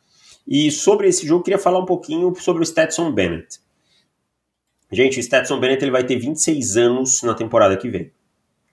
[0.48, 3.60] E sobre esse jogo, eu queria falar um pouquinho sobre o Stetson Bennett.
[4.92, 8.12] Gente, o Stetson Bennett ele vai ter 26 anos na temporada que vem.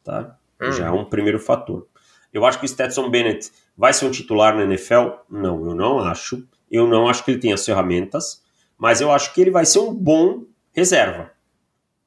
[0.02, 0.38] Tá?
[0.62, 0.72] Hum.
[0.72, 1.86] Já é um primeiro fator.
[2.32, 5.10] Eu acho que o Stetson Bennett vai ser um titular na NFL?
[5.28, 6.46] Não, eu não acho.
[6.70, 8.42] Eu não acho que ele tem as ferramentas,
[8.78, 11.32] mas eu acho que ele vai ser um bom reserva.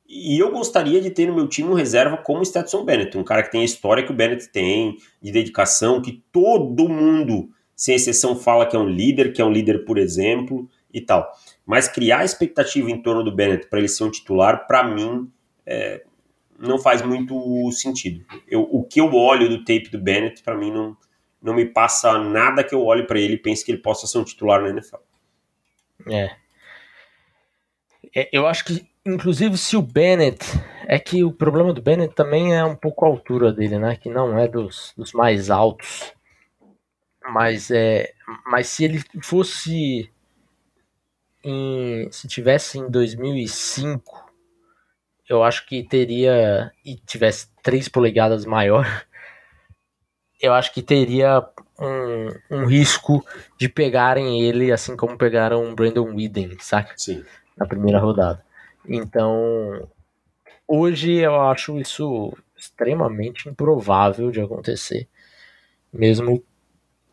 [0.08, 3.24] E eu gostaria de ter no meu time um reserva como o Stetson Bennett, um
[3.24, 7.96] cara que tem a história que o Bennett tem, de dedicação, que todo mundo sem
[7.96, 11.30] exceção, fala que é um líder, que é um líder por exemplo e tal.
[11.66, 15.30] Mas criar expectativa em torno do Bennett para ele ser um titular, para mim,
[15.66, 16.04] é,
[16.64, 18.26] não faz muito sentido.
[18.48, 20.98] Eu, o que eu olho do tape do Bennett, para mim, não,
[21.42, 24.18] não me passa nada que eu olhe para ele e pense que ele possa ser
[24.18, 24.98] um titular na NFL.
[26.10, 26.36] É.
[28.16, 28.30] é.
[28.32, 30.46] Eu acho que, inclusive, se o Bennett.
[30.86, 33.96] É que o problema do Bennett também é um pouco a altura dele, né?
[33.96, 36.14] Que não é dos, dos mais altos.
[37.32, 38.14] Mas é,
[38.46, 40.12] mas se ele fosse
[41.42, 44.23] em, se tivesse em 2005,
[45.30, 48.86] eu acho que teria e tivesse 3 polegadas maior,
[50.42, 51.46] eu acho que teria
[51.80, 53.26] um, um risco
[53.58, 56.94] de pegarem ele assim como pegaram o Brandon Whedon, saca?
[56.98, 57.24] Sim.
[57.58, 58.44] Na primeira rodada.
[58.86, 59.88] Então,
[60.68, 65.08] hoje eu acho isso extremamente improvável de acontecer,
[65.92, 66.44] mesmo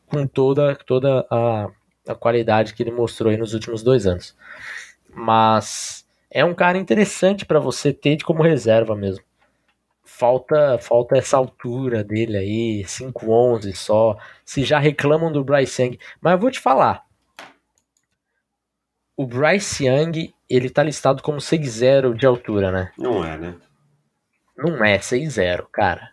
[0.07, 1.68] com toda, toda a,
[2.09, 4.37] a qualidade que ele mostrou aí nos últimos dois anos.
[5.12, 9.25] Mas é um cara interessante para você ter como reserva mesmo.
[10.05, 14.16] Falta, falta essa altura dele aí, 5'11 só.
[14.45, 15.99] Se já reclamam do Bryce Young.
[16.21, 17.05] Mas eu vou te falar.
[19.16, 22.93] O Bryce Young, ele tá listado como 6'0 de altura, né?
[22.97, 23.57] Não é, né?
[24.57, 26.12] Não é 6'0, cara.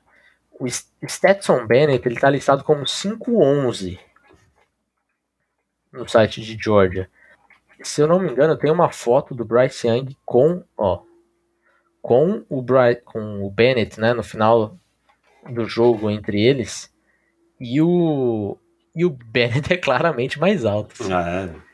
[0.59, 0.67] O
[1.07, 3.99] Stetson Bennett ele está listado como 511
[5.91, 7.09] no site de Georgia.
[7.81, 11.01] Se eu não me engano, tem uma foto do Bryce Young com, ó,
[12.01, 14.77] com o Bry com o Bennett, né, no final
[15.49, 16.93] do jogo entre eles.
[17.59, 18.57] E o
[18.95, 21.03] e o Bennett é claramente mais alto.
[21.03, 21.13] Assim.
[21.13, 21.67] Ah, é.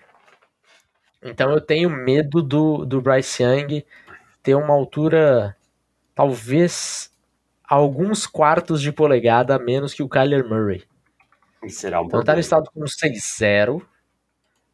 [1.30, 3.86] Então eu tenho medo do, do Bryce Young
[4.42, 5.56] ter uma altura
[6.14, 7.10] talvez
[7.64, 10.84] alguns quartos de polegada a menos que o Kyler Murray.
[11.64, 13.82] E será um então tá listado com 6-0.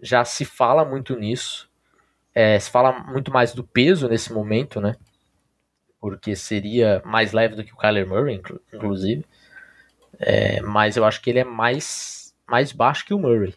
[0.01, 1.69] Já se fala muito nisso.
[2.33, 4.95] É, se fala muito mais do peso nesse momento, né?
[5.99, 8.41] Porque seria mais leve do que o Kyler Murray,
[8.73, 9.25] inclusive.
[10.19, 13.53] É, mas eu acho que ele é mais, mais baixo que o Murray.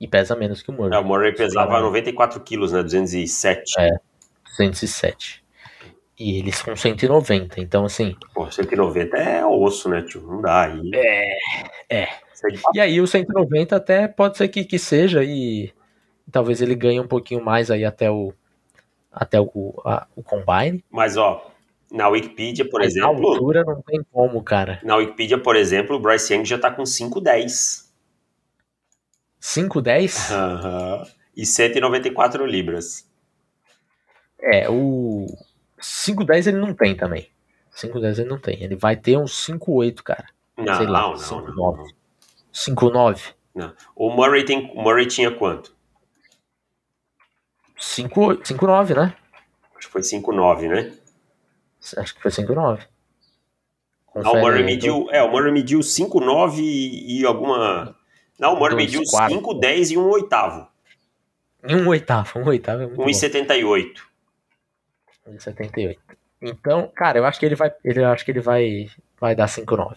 [0.00, 0.94] E pesa menos que o Murray.
[0.94, 2.82] É, o Murray pesava 94 quilos, né?
[2.82, 3.74] 207.
[3.78, 3.90] É,
[4.58, 5.45] 207.
[6.18, 8.16] E eles com 190, então assim.
[8.34, 10.22] Pô, 190 é osso, né, tio?
[10.22, 10.90] Não dá aí.
[10.94, 11.38] É,
[11.90, 12.08] é.
[12.74, 15.72] E aí o 190 até pode ser que, que seja e
[16.30, 18.32] talvez ele ganhe um pouquinho mais aí até o
[19.12, 20.84] até o, a, o combine.
[20.90, 21.50] Mas ó,
[21.90, 23.20] na Wikipedia, por Mas exemplo.
[23.20, 24.80] Na altura não tem como, cara.
[24.82, 27.90] Na Wikipedia, por exemplo, o Bryce Young já tá com 510.
[29.40, 30.30] 510?
[30.32, 30.98] Aham.
[30.98, 31.16] Uhum.
[31.36, 33.06] E 194 libras.
[34.40, 35.26] É, o
[35.86, 37.30] 5-10 ele não tem também.
[37.74, 38.62] 5-10 ele não tem.
[38.62, 40.26] Ele vai ter uns 5-8, cara.
[40.56, 41.94] Não, Sei lá, não, 5, não, 9.
[42.52, 43.34] 5-9.
[43.54, 43.72] Não.
[43.94, 45.74] O Murray, tem, Murray tinha quanto?
[47.78, 49.14] 5-9, né?
[49.76, 50.92] Acho que foi 5-9, né?
[51.98, 52.80] Acho que foi 5-9.
[54.14, 57.94] Não, o Murray mediu, é, o Murray mediu 5-9 e, e alguma...
[58.38, 60.66] Não, o Murray mediu 5, 10 e um oitavo.
[61.68, 64.05] E um oitavo, um oitavo é muito 1,78.
[65.28, 65.98] 1,78.
[66.40, 69.46] Então, cara, eu acho que ele vai, ele eu acho que ele vai, vai dar
[69.46, 69.96] 5,9.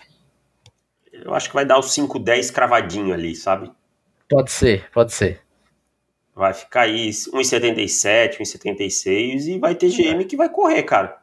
[1.11, 3.71] Eu acho que vai dar o 5,10 cravadinho ali, sabe?
[4.29, 5.41] Pode ser, pode ser.
[6.33, 11.17] Vai ficar aí 1,77, 1,76 e vai ter GM que vai correr, cara.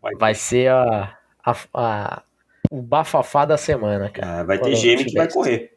[0.00, 2.22] Vai, vai ser a, a, a,
[2.70, 4.40] o bafafá da semana, cara.
[4.40, 5.76] É, vai ter GM que vai correr.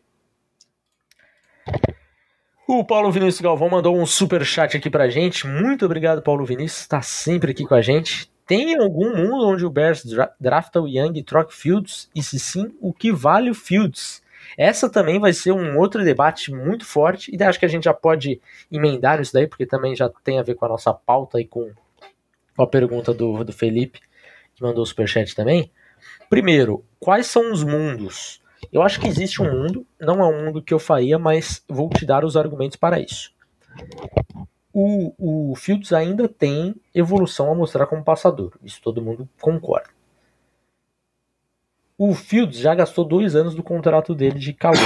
[2.73, 5.45] O Paulo Vinícius Galvão mandou um super chat aqui pra gente.
[5.45, 6.83] Muito obrigado, Paulo Vinícius.
[6.83, 8.31] Está sempre aqui com a gente.
[8.47, 12.09] Tem algum mundo onde o Bears dra drafta o Young e troca Fields?
[12.15, 14.23] E se sim, o que vale o Fields?
[14.57, 17.29] Essa também vai ser um outro debate muito forte.
[17.35, 18.39] E acho que a gente já pode
[18.71, 21.73] emendar isso daí, porque também já tem a ver com a nossa pauta e com
[22.57, 23.99] a pergunta do, do Felipe,
[24.55, 25.69] que mandou o superchat também.
[26.29, 30.61] Primeiro, quais são os mundos eu acho que existe um mundo, não é um mundo
[30.61, 33.33] que eu faria, mas vou te dar os argumentos para isso.
[34.73, 39.89] O, o Fields ainda tem evolução a mostrar como passador, isso todo mundo concorda.
[41.97, 44.79] O Fields já gastou dois anos do contrato dele de calor.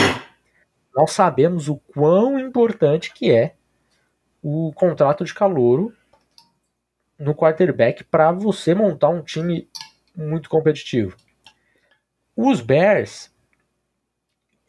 [0.93, 3.55] Nós sabemos o quão importante que é
[4.43, 5.93] o contrato de calouro
[7.17, 9.69] no quarterback para você montar um time
[10.15, 11.15] muito competitivo.
[12.35, 13.31] Os Bears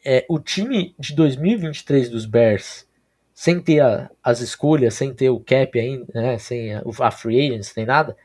[0.09, 2.87] é, o time de 2023 dos Bears,
[3.33, 7.45] sem ter a, as escolhas, sem ter o cap ainda, né, sem a, a free
[7.45, 8.15] agents, nem nada,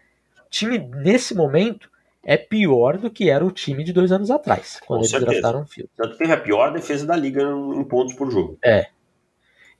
[0.46, 1.90] o time nesse momento
[2.22, 5.32] é pior do que era o time de dois anos atrás, quando Com eles certeza.
[5.32, 5.90] draftaram o Field.
[5.96, 8.56] Tanto teve a pior defesa da liga em pontos por jogo.
[8.64, 8.86] É.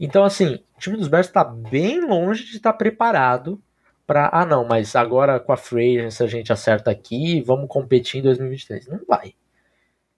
[0.01, 3.63] Então, assim, o time dos Bears está bem longe de estar tá preparado
[4.05, 8.19] para, ah, não, mas agora com a free agents a gente acerta aqui, vamos competir
[8.19, 8.89] em 2023.
[8.89, 9.35] Não vai.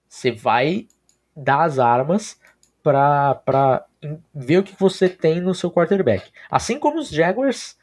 [0.09, 0.89] Você vai
[1.37, 2.39] dar as armas
[2.83, 3.87] para
[4.35, 6.31] ver o que você tem no seu quarterback.
[6.51, 7.79] Assim como os Jaguars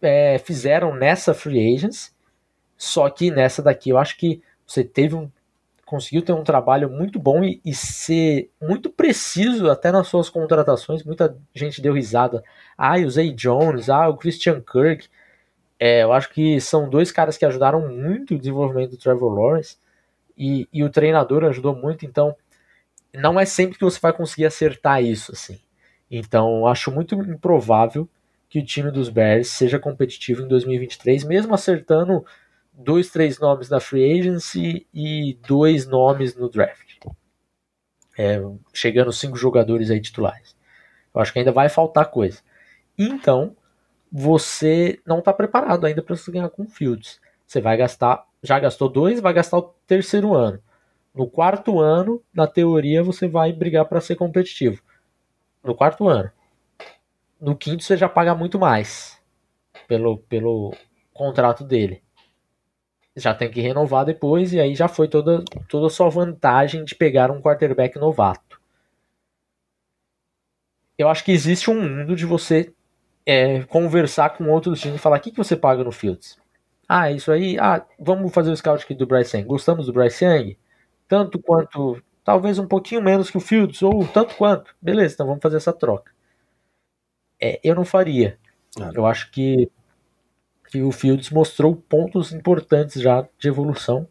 [0.00, 2.14] é, fizeram nessa free agents,
[2.76, 5.30] só que nessa daqui eu acho que você teve um
[5.92, 11.04] conseguiu ter um trabalho muito bom e, e, ser muito preciso até nas suas contratações.
[11.04, 12.42] Muita gente deu risada.
[12.78, 15.06] Ah, o Zay Jones, ah, o Christian Kirk.
[15.78, 19.76] É, eu acho que são dois caras que ajudaram muito o desenvolvimento do Trevor Lawrence
[20.34, 22.06] e, e o treinador ajudou muito.
[22.06, 22.34] Então,
[23.14, 25.60] não é sempre que você vai conseguir acertar isso, assim.
[26.10, 28.08] Então, acho muito improvável
[28.48, 32.24] que o time dos Bears seja competitivo em 2023, mesmo acertando
[32.72, 36.98] dois, três nomes na free agency e dois nomes no draft.
[38.18, 38.42] É,
[38.74, 40.54] chegando cinco jogadores aí titulares.
[41.14, 42.40] Eu acho que ainda vai faltar coisa.
[42.98, 43.56] Então,
[44.10, 47.20] você não está preparado ainda para ganhar com Fields.
[47.46, 50.62] Você vai gastar, já gastou dois, vai gastar o terceiro ano.
[51.14, 54.82] No quarto ano, na teoria, você vai brigar para ser competitivo.
[55.62, 56.30] No quarto ano.
[57.40, 59.20] No quinto, você já paga muito mais
[59.86, 60.74] pelo, pelo
[61.12, 62.02] contrato dele.
[63.14, 66.94] Já tem que renovar depois, e aí já foi toda, toda a sua vantagem de
[66.94, 68.58] pegar um quarterback novato.
[70.96, 72.72] Eu acho que existe um mundo de você
[73.26, 76.38] é, conversar com outros times e falar: o que, que você paga no Fields?
[76.88, 77.58] Ah, isso aí.
[77.58, 79.46] Ah, vamos fazer o scout aqui do Bryce Young.
[79.46, 80.56] Gostamos do Bryce Young?
[81.12, 84.74] Tanto quanto, talvez um pouquinho menos que o Fields, ou tanto quanto.
[84.80, 86.10] Beleza, então vamos fazer essa troca.
[87.38, 88.38] É, eu não faria.
[88.80, 88.90] Ah.
[88.94, 89.70] Eu acho que,
[90.70, 94.08] que o Fields mostrou pontos importantes já de evolução,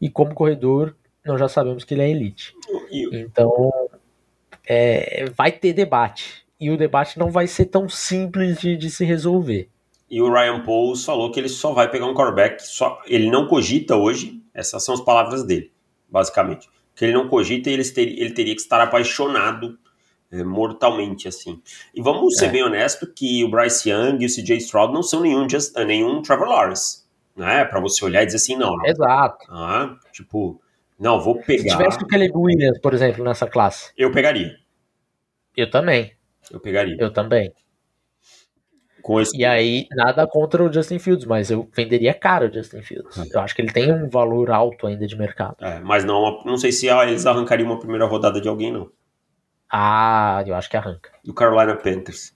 [0.00, 2.52] e como corredor, nós já sabemos que ele é elite.
[3.12, 3.72] Então,
[4.66, 6.44] é, vai ter debate.
[6.58, 9.68] E o debate não vai ser tão simples de, de se resolver.
[10.10, 13.46] E o Ryan Pauls falou que ele só vai pegar um quarterback, só, ele não
[13.46, 15.70] cogita hoje, essas são as palavras dele
[16.10, 16.68] basicamente.
[16.94, 19.78] Que ele não cogita e ele, ter, ele teria que estar apaixonado
[20.30, 21.60] é, mortalmente, assim.
[21.94, 22.50] E vamos ser é.
[22.50, 26.22] bem honesto que o Bryce Young e o CJ Stroud não são nenhum, just, nenhum
[26.22, 27.04] Trevor Lawrence,
[27.36, 27.64] né?
[27.64, 28.76] Para você olhar e dizer assim, não.
[28.76, 28.86] não.
[28.86, 29.46] Exato.
[29.50, 30.60] Ah, tipo,
[30.98, 31.62] não, vou pegar...
[31.62, 33.92] Se tivesse o Caleb Williams, por exemplo, nessa classe.
[33.96, 34.54] Eu pegaria.
[35.56, 36.12] Eu também.
[36.50, 36.96] Eu pegaria.
[36.98, 37.52] Eu também.
[39.20, 39.36] Esse...
[39.36, 43.18] E aí, nada contra o Justin Fields, mas eu venderia caro o Justin Fields.
[43.18, 43.36] É.
[43.36, 45.56] Eu acho que ele tem um valor alto ainda de mercado.
[45.60, 48.90] É, mas não, não sei se eles arrancariam uma primeira rodada de alguém, não.
[49.70, 51.10] Ah, eu acho que arranca.
[51.24, 52.34] Do Carolina Panthers.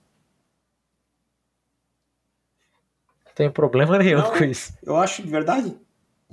[3.27, 4.77] Não tem problema nenhum não, com isso.
[4.83, 5.77] Eu acho de verdade.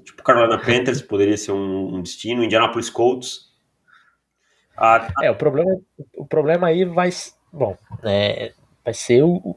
[0.04, 3.52] Tipo, Carolina Panthers poderia ser um, um destino, Indianapolis Colts.
[4.78, 5.72] Ah, é, o problema,
[6.16, 7.10] o problema aí vai.
[7.52, 8.54] Bom, é,
[8.84, 9.56] Vai ser o,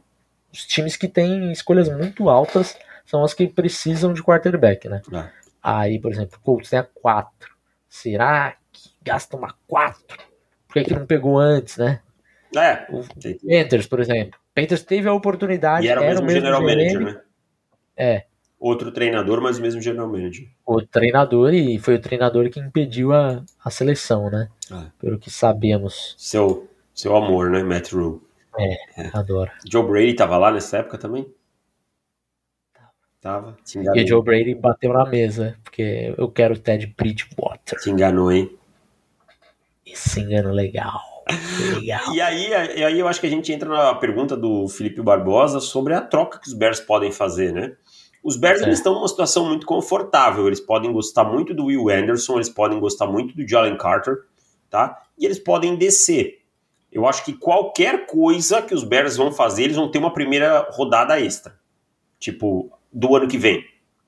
[0.54, 5.02] os times que têm escolhas muito altas são as que precisam de quarterback, né?
[5.12, 5.28] É.
[5.60, 7.50] Aí, por exemplo, o Colts tem a 4.
[7.88, 10.16] Será que gasta uma 4?
[10.68, 12.00] Por que, que não pegou antes, né?
[12.56, 12.86] É.
[12.88, 14.38] O Panthers, por exemplo.
[14.54, 15.84] Panthers teve a oportunidade.
[15.84, 17.20] E era, era o mesmo, general manager, né?
[17.96, 18.24] É.
[18.60, 20.46] Outro treinador, mas o mesmo general manager.
[20.64, 24.48] O treinador, e foi o treinador que impediu a, a seleção, né?
[24.70, 24.86] É.
[25.00, 26.14] Pelo que sabemos.
[26.16, 28.20] Seu, seu amor, né, Matt Rule?
[28.58, 29.50] É, adoro.
[29.70, 31.26] Joe Brady tava lá nessa época também?
[33.24, 33.56] Tava.
[33.74, 37.80] E o Joe Brady bateu na mesa, porque eu quero o Ted Bridgewater.
[37.80, 38.54] Te enganou, hein?
[39.86, 41.00] Esse engano legal.
[41.74, 42.14] legal.
[42.14, 45.58] e, aí, e aí eu acho que a gente entra na pergunta do Felipe Barbosa
[45.58, 47.74] sobre a troca que os Bears podem fazer, né?
[48.22, 48.64] Os Bears é.
[48.64, 50.46] eles estão numa situação muito confortável.
[50.46, 54.18] Eles podem gostar muito do Will Anderson, eles podem gostar muito do Jalen Carter,
[54.68, 55.02] tá?
[55.18, 56.43] E eles podem descer.
[56.94, 60.68] Eu acho que qualquer coisa que os Bears vão fazer, eles vão ter uma primeira
[60.70, 61.58] rodada extra.
[62.20, 63.66] Tipo, do ano que vem,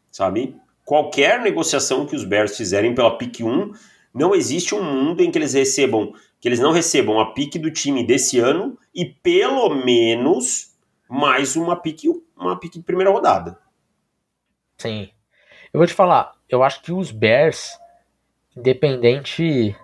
[0.09, 0.57] sabe?
[0.85, 3.73] Qualquer negociação que os Bears fizerem pela pick 1,
[4.15, 7.73] não existe um mundo em que eles recebam, que eles não recebam a pick do
[7.73, 10.73] time desse ano e pelo menos
[11.09, 12.05] mais uma pick,
[12.37, 13.59] uma pick de primeira rodada.
[14.79, 15.11] Sim.
[15.73, 17.77] Eu vou te falar, eu acho que os Bears,
[18.57, 19.77] independente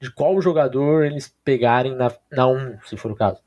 [0.00, 3.40] de qual jogador eles pegarem na, na 1, se for o caso,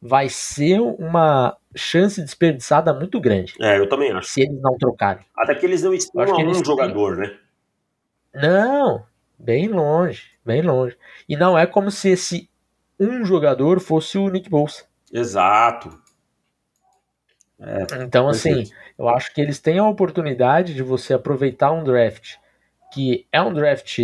[0.00, 3.54] vai ser uma chance desperdiçada muito grande.
[3.60, 4.28] É, eu também acho.
[4.28, 5.24] Se eles não trocarem.
[5.36, 7.28] Até que eles não estão um jogador, têm...
[7.28, 7.38] né?
[8.34, 9.04] Não,
[9.38, 10.96] bem longe, bem longe.
[11.28, 12.50] E não é como se esse
[12.98, 14.84] um jogador fosse o Nick Bolsa.
[15.12, 15.98] Exato.
[17.58, 18.64] É, então, assim,
[18.98, 22.36] eu acho que eles têm a oportunidade de você aproveitar um draft
[22.92, 23.98] que é um draft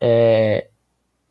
[0.00, 0.68] é,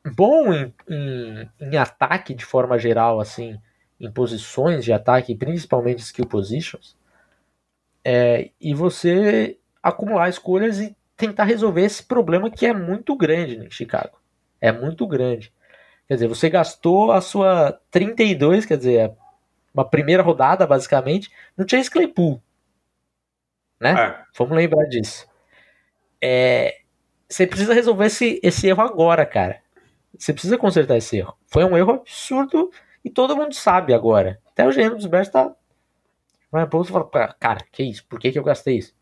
[0.06, 3.60] bom em, em, em ataque de forma geral, assim,
[4.00, 6.96] em posições de ataque, principalmente skill positions,
[8.04, 13.72] é, e você acumular escolhas e tentar resolver esse problema que é muito grande em
[13.72, 14.20] Chicago.
[14.62, 15.52] É muito grande.
[16.08, 19.12] Quer dizer, você gastou a sua 32, quer dizer,
[19.74, 22.42] uma primeira rodada, basicamente, no Chase Claypool.
[23.80, 23.92] Né?
[23.92, 24.24] É.
[24.38, 25.28] Vamos lembrar disso.
[26.22, 26.80] É,
[27.28, 29.62] você precisa resolver esse, esse erro agora, cara.
[30.18, 31.36] Você precisa consertar esse erro.
[31.48, 32.72] Foi um erro absurdo
[33.04, 34.40] e todo mundo sabe agora.
[34.52, 35.54] Até o GM dos Bears tá.
[36.52, 38.06] Vai pro fala, cara, que isso?
[38.08, 38.96] Por que, que eu gastei isso?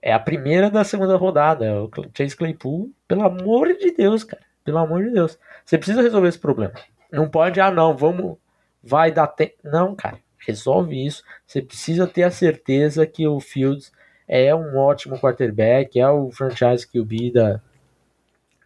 [0.00, 1.82] É a primeira da segunda rodada.
[1.82, 4.42] O Chase Claypool, pelo amor de Deus, cara.
[4.64, 5.38] Pelo amor de Deus.
[5.64, 6.74] Você precisa resolver esse problema.
[7.10, 8.36] Não pode, ah, não, vamos.
[8.82, 9.54] Vai dar tempo.
[9.64, 10.18] Não, cara.
[10.38, 11.24] Resolve isso.
[11.46, 13.92] Você precisa ter a certeza que o Fields
[14.28, 17.60] é um ótimo quarterback, é o franchise QB da,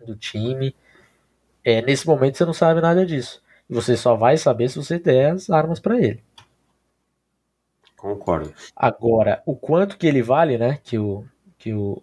[0.06, 0.74] do time.
[1.64, 3.42] É, nesse momento você não sabe nada disso.
[3.68, 6.22] Você só vai saber se você der as armas para ele.
[7.96, 8.52] Concordo.
[8.74, 10.78] Agora, o quanto que ele vale, né?
[10.82, 11.24] Que o,
[11.58, 12.02] que o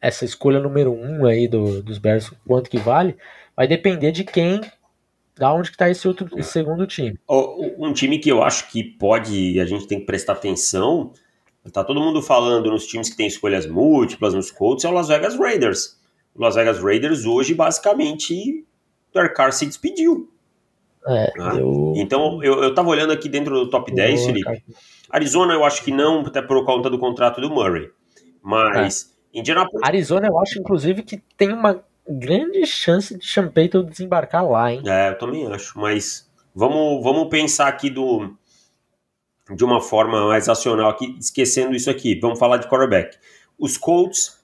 [0.00, 3.16] essa escolha número um aí do, dos Bears, quanto que vale,
[3.56, 4.60] vai depender de quem,
[5.36, 7.18] da onde que tá esse outro esse segundo time.
[7.28, 11.12] Um time que eu acho que pode, a gente tem que prestar atenção,
[11.72, 15.08] tá todo mundo falando nos times que tem escolhas múltiplas, nos Colts, é o Las
[15.08, 15.98] Vegas Raiders.
[16.38, 18.64] Las Vegas Raiders hoje, basicamente,
[19.10, 20.30] o Derek Carr se despediu.
[21.06, 21.94] É, ah, eu...
[21.96, 24.64] Então, eu, eu tava olhando aqui dentro do top 10, Felipe.
[25.10, 27.90] Arizona eu acho que não, até por conta do contrato do Murray.
[28.42, 29.40] Mas, é.
[29.40, 29.86] Indianapolis...
[29.86, 34.82] Arizona eu acho, inclusive, que tem uma grande chance de Payton desembarcar lá, hein?
[34.86, 38.34] É, eu também acho, mas vamos, vamos pensar aqui do
[39.54, 42.18] de uma forma mais racional aqui, esquecendo isso aqui.
[42.20, 43.16] Vamos falar de quarterback.
[43.58, 44.38] Os Colts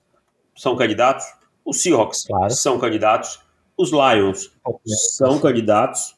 [0.57, 1.26] são candidatos,
[1.65, 2.51] os Seahawks claro.
[2.53, 3.41] são candidatos,
[3.77, 4.53] os Lions
[4.85, 6.17] são candidatos,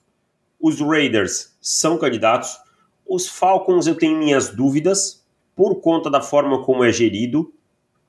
[0.61, 2.59] os Raiders são candidatos.
[3.07, 5.25] Os Falcons eu tenho minhas dúvidas
[5.55, 7.53] por conta da forma como é gerido,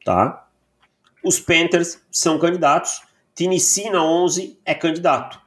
[0.03, 0.47] tá?
[1.23, 3.01] Os Panthers são candidatos.
[3.35, 5.39] Tennessee na 11 é candidato.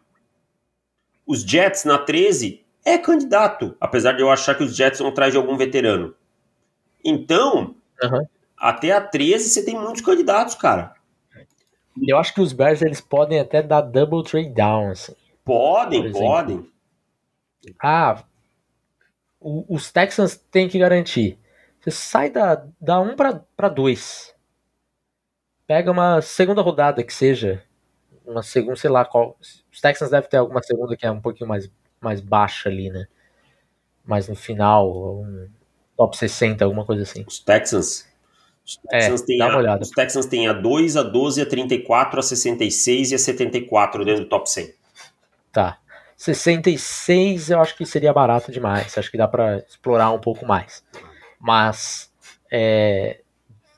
[1.27, 5.33] Os Jets na 13 é candidato, apesar de eu achar que os Jets vão atrás
[5.33, 6.15] de algum veterano.
[7.05, 8.27] Então, uhum.
[8.57, 10.95] até a 13 você tem muitos candidatos, cara.
[12.07, 15.15] Eu acho que os Bears eles podem até dar double trade down, assim.
[15.45, 16.71] Podem, podem.
[17.83, 18.23] Ah,
[19.41, 21.39] o, os Texans têm que garantir.
[21.81, 24.35] Você sai da, da 1 para 2.
[25.67, 27.63] Pega uma segunda rodada que seja.
[28.27, 29.37] Uma segunda, sei lá qual.
[29.41, 31.71] Os Texans devem ter alguma segunda que é um pouquinho mais,
[32.01, 33.07] mais baixa ali, né?
[34.05, 35.49] Mas no final, um
[35.97, 37.25] top 60, alguma coisa assim.
[37.27, 38.10] Os Texans.
[38.71, 42.23] Os Texans, é, têm, a, os Texans têm a 2, a 12, a 34, a
[42.23, 44.73] 66 e a 74 dentro do top 100.
[45.51, 45.79] Tá.
[46.17, 48.97] 66 eu acho que seria barato demais.
[48.97, 50.85] Acho que dá para explorar um pouco mais.
[51.41, 52.13] Mas
[52.49, 53.21] é,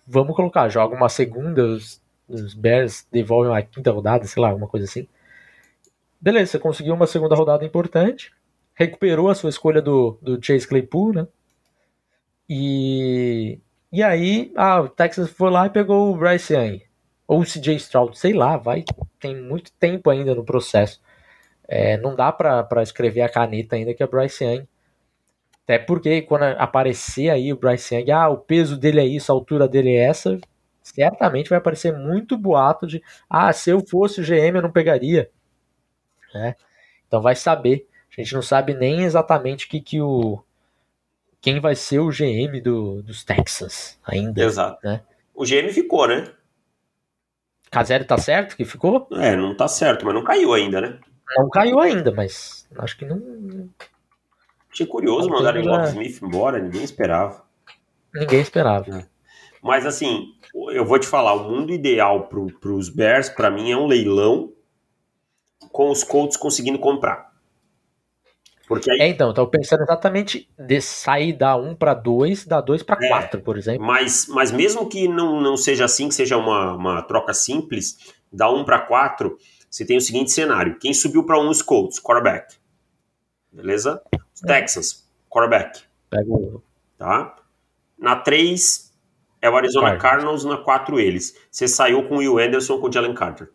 [0.07, 4.69] vamos colocar, joga uma segunda, os, os Bears devolvem uma quinta rodada, sei lá, alguma
[4.69, 5.09] coisa assim.
[6.21, 8.31] Beleza, você conseguiu uma segunda rodada importante,
[8.75, 11.27] recuperou a sua escolha do, do Chase Claypool, né?
[12.49, 13.59] E,
[13.93, 16.83] e aí, ah, o Texas foi lá e pegou o Bryce Young.
[17.27, 18.85] Ou o CJ Stroud, sei lá, vai.
[19.21, 21.01] Tem muito tempo ainda no processo.
[21.69, 24.69] É, não dá para escrever a caneta ainda que é Bryce Young.
[25.65, 29.35] Até porque quando aparecer aí o Bryce Young, ah, o peso dele é isso, a
[29.35, 30.39] altura dele é essa,
[30.83, 35.31] certamente vai aparecer muito boato de, ah, se eu fosse o GM eu não pegaria.
[36.35, 36.57] Né?
[37.07, 37.87] Então vai saber.
[38.17, 40.43] A gente não sabe nem exatamente que, que o
[41.43, 44.43] quem vai ser o GM do, dos Texans ainda.
[44.43, 44.79] Exato.
[44.87, 45.03] Né?
[45.35, 46.33] O GM ficou, né?
[47.69, 49.09] Casero tá certo que ficou?
[49.13, 51.01] É, não tá certo, mas não caiu ainda, né?
[51.37, 53.69] Não caiu ainda, mas acho que não.
[54.71, 55.89] Achei curioso Não mandarem o né?
[55.89, 57.43] Smith embora, ninguém esperava.
[58.15, 59.09] Ninguém esperava.
[59.61, 60.35] Mas assim,
[60.71, 64.53] eu vou te falar, o mundo ideal pro, pros Bears, pra mim, é um leilão
[65.73, 67.32] com os Colts conseguindo comprar.
[68.75, 72.61] Porque aí É, então, eu tava pensando exatamente de sair da 1 para 2, da
[72.61, 73.09] 2 para É.
[73.09, 73.85] 4, por exemplo.
[73.87, 77.97] Mas, mas mesmo que não, não seja assim, que seja uma, uma troca simples,
[78.33, 79.37] da 1 para 4,
[79.71, 80.79] você tem o seguinte cenário.
[80.79, 82.55] Quem subiu para 1 os Colts, quarterback.
[83.53, 84.03] Beleza?
[84.35, 85.81] Os Texans, quarterback.
[86.11, 86.63] Pega o
[86.99, 87.37] Tá?
[87.99, 88.93] Na 3
[89.41, 90.45] é o Arizona Cardinals.
[90.45, 91.35] Na 4 eles.
[91.51, 93.51] Você saiu com o Will Anderson com o Jalen Carter.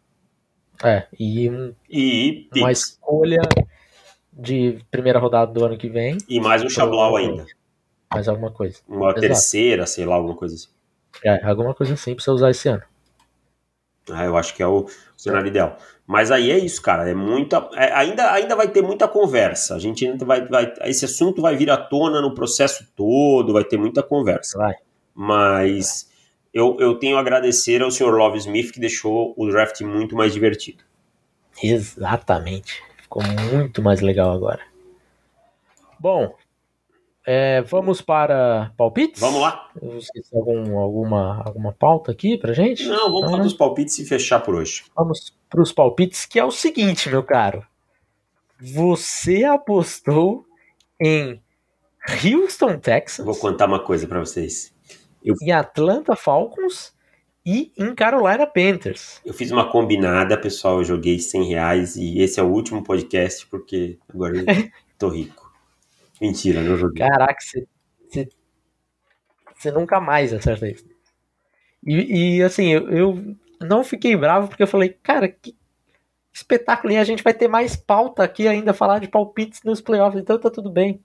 [0.84, 3.42] É, e um- E, uma escolha
[4.38, 7.46] de primeira rodada do ano que vem, e mais um Chablau ainda.
[8.14, 8.80] mais alguma coisa.
[8.88, 9.22] Uma Exato.
[9.22, 10.68] terceira, sei lá, alguma coisa assim.
[11.24, 12.84] É, alguma coisa assim pra você usar esse ano.
[14.10, 14.86] Ah, eu acho que é o
[15.18, 15.78] cenário ideal.
[16.06, 17.10] Mas aí é isso, cara.
[17.10, 17.70] É muita.
[17.74, 19.76] é- ainda, ainda vai ter muita conversa.
[19.76, 20.74] A gente ainda vai, vai.
[20.84, 24.58] Esse assunto vai vir à tona no processo todo, vai ter muita conversa.
[24.58, 24.76] Vai.
[25.14, 26.10] Mas
[26.54, 28.12] eu, eu tenho a agradecer ao Sr.
[28.16, 30.84] Love Smith que deixou o draft muito mais divertido.
[31.62, 32.82] Exatamente.
[33.08, 34.60] Ficou muito mais legal agora.
[35.98, 36.36] Bom,
[37.26, 39.22] é, vamos para palpites?
[39.22, 39.72] Vamos lá?
[39.82, 39.98] Eu
[40.34, 42.86] algum, alguma, alguma pauta aqui pra gente?
[42.86, 43.46] Não, vamos para né?
[43.46, 44.84] os palpites e fechar por hoje.
[44.94, 47.66] Vamos para os palpites, que é o seguinte, meu caro.
[48.60, 50.46] Você apostou
[51.00, 51.42] em
[52.24, 54.76] Houston Texans, Vou contar uma coisa para vocês.
[55.42, 56.94] em Atlanta Falcons
[57.48, 59.22] e em Carolina Panthers.
[59.24, 60.80] Eu fiz uma combinada, pessoal.
[60.80, 64.44] Eu joguei 100 reais e esse é o último podcast porque agora eu
[65.00, 65.50] tô rico.
[66.20, 67.08] Mentira, não joguei.
[67.08, 67.40] Caraca,
[69.56, 70.84] você, nunca mais acerta isso.
[71.86, 75.56] E, e, assim, eu, eu não fiquei bravo porque eu falei, cara, que
[76.34, 76.92] espetáculo.
[76.92, 80.38] E a gente vai ter mais pauta aqui ainda, falar de palpites nos playoffs, então
[80.38, 81.02] tá tudo bem.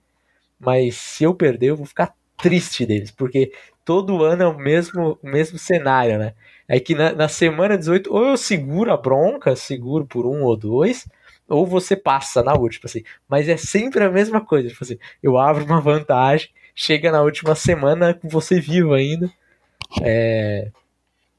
[0.59, 2.13] Mas se eu perder, eu vou ficar
[2.43, 3.53] triste deles, porque
[3.85, 6.33] todo ano é o mesmo, o mesmo cenário, né?
[6.67, 10.57] É que na, na semana 18, ou eu seguro a bronca, seguro por um ou
[10.57, 11.07] dois,
[11.47, 13.01] ou você passa na última, assim.
[13.29, 17.55] Mas é sempre a mesma coisa, tipo assim, eu abro uma vantagem, chega na última
[17.55, 19.31] semana com você vivo ainda.
[20.01, 20.69] É,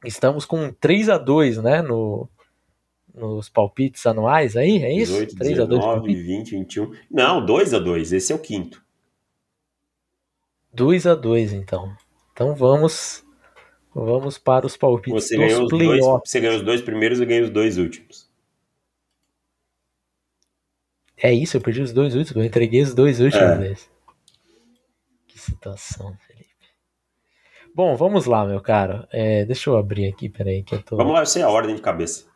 [0.07, 2.28] estamos com 3 a 2 né, no,
[3.14, 5.12] nos palpites anuais aí, é isso?
[5.12, 6.26] 18, 3 a 2 19, palpites?
[6.26, 6.92] 20, 21.
[7.11, 8.84] Não, 2 a 2 Esse é o quinto.
[10.75, 11.95] 2 a 2 então.
[12.33, 13.25] Então vamos
[13.95, 16.31] vamos para os palpites Você dos playoffs.
[16.31, 18.29] você ganhou os dois primeiros e ganhou os dois últimos.
[21.16, 23.75] É isso, eu perdi os dois últimos, eu entreguei os dois últimos É.
[25.29, 26.45] Que situação, Felipe.
[27.75, 29.07] Bom, vamos lá, meu caro.
[29.12, 30.97] É, deixa eu abrir aqui, peraí, que eu tô.
[30.97, 32.27] Vamos lá, eu sei a ordem de cabeça.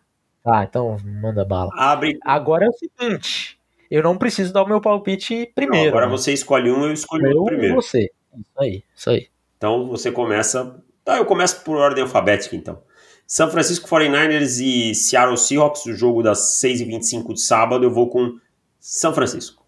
[0.45, 1.71] Ah, então manda bala.
[1.75, 2.19] Abre.
[2.25, 3.59] Agora é o seguinte,
[3.91, 5.89] eu não preciso dar o meu palpite Não, primeiro.
[5.89, 6.13] agora né?
[6.13, 7.75] você escolhe um, eu escolho o primeiro.
[7.75, 8.11] você.
[8.35, 9.29] Isso aí, isso aí.
[9.57, 10.81] Então você começa.
[11.05, 12.83] Tá, eu começo por ordem alfabética, então.
[13.27, 18.39] São Francisco 49ers e Seattle Seahawks, o jogo das 6h25 de sábado, eu vou com
[18.81, 19.63] São Francisco.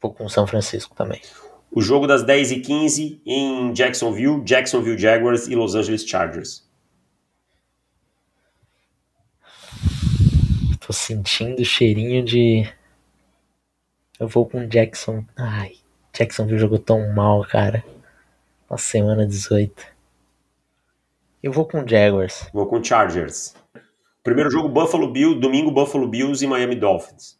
[0.00, 1.20] Vou com São Francisco também.
[1.70, 6.66] O jogo das 10h15 em Jacksonville, Jacksonville Jaguars e Los Angeles Chargers.
[10.80, 12.72] Tô sentindo o cheirinho de.
[14.18, 15.24] Eu vou com Jackson.
[15.36, 15.72] Ai,
[16.16, 17.84] Jacksonville jogou tão mal, cara.
[18.70, 19.86] Na semana 18.
[21.42, 22.48] Eu vou com Jaguars.
[22.52, 23.54] Vou com Chargers.
[24.24, 27.38] Primeiro jogo Buffalo Bills, domingo Buffalo Bills e Miami Dolphins.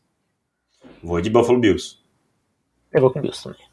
[1.03, 1.99] Vou de Buffalo Bills.
[2.93, 3.67] Eu vou com Bills também.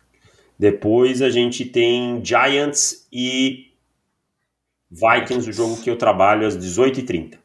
[0.58, 3.74] Depois a gente tem Giants e
[4.89, 7.38] Vikings, o jogo que eu trabalho às 18h30.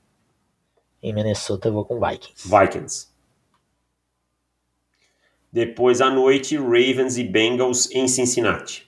[1.02, 2.48] Em Minnesota eu vou com Vikings.
[2.48, 3.08] Vikings.
[5.52, 8.86] Depois à noite, Ravens e Bengals em Cincinnati.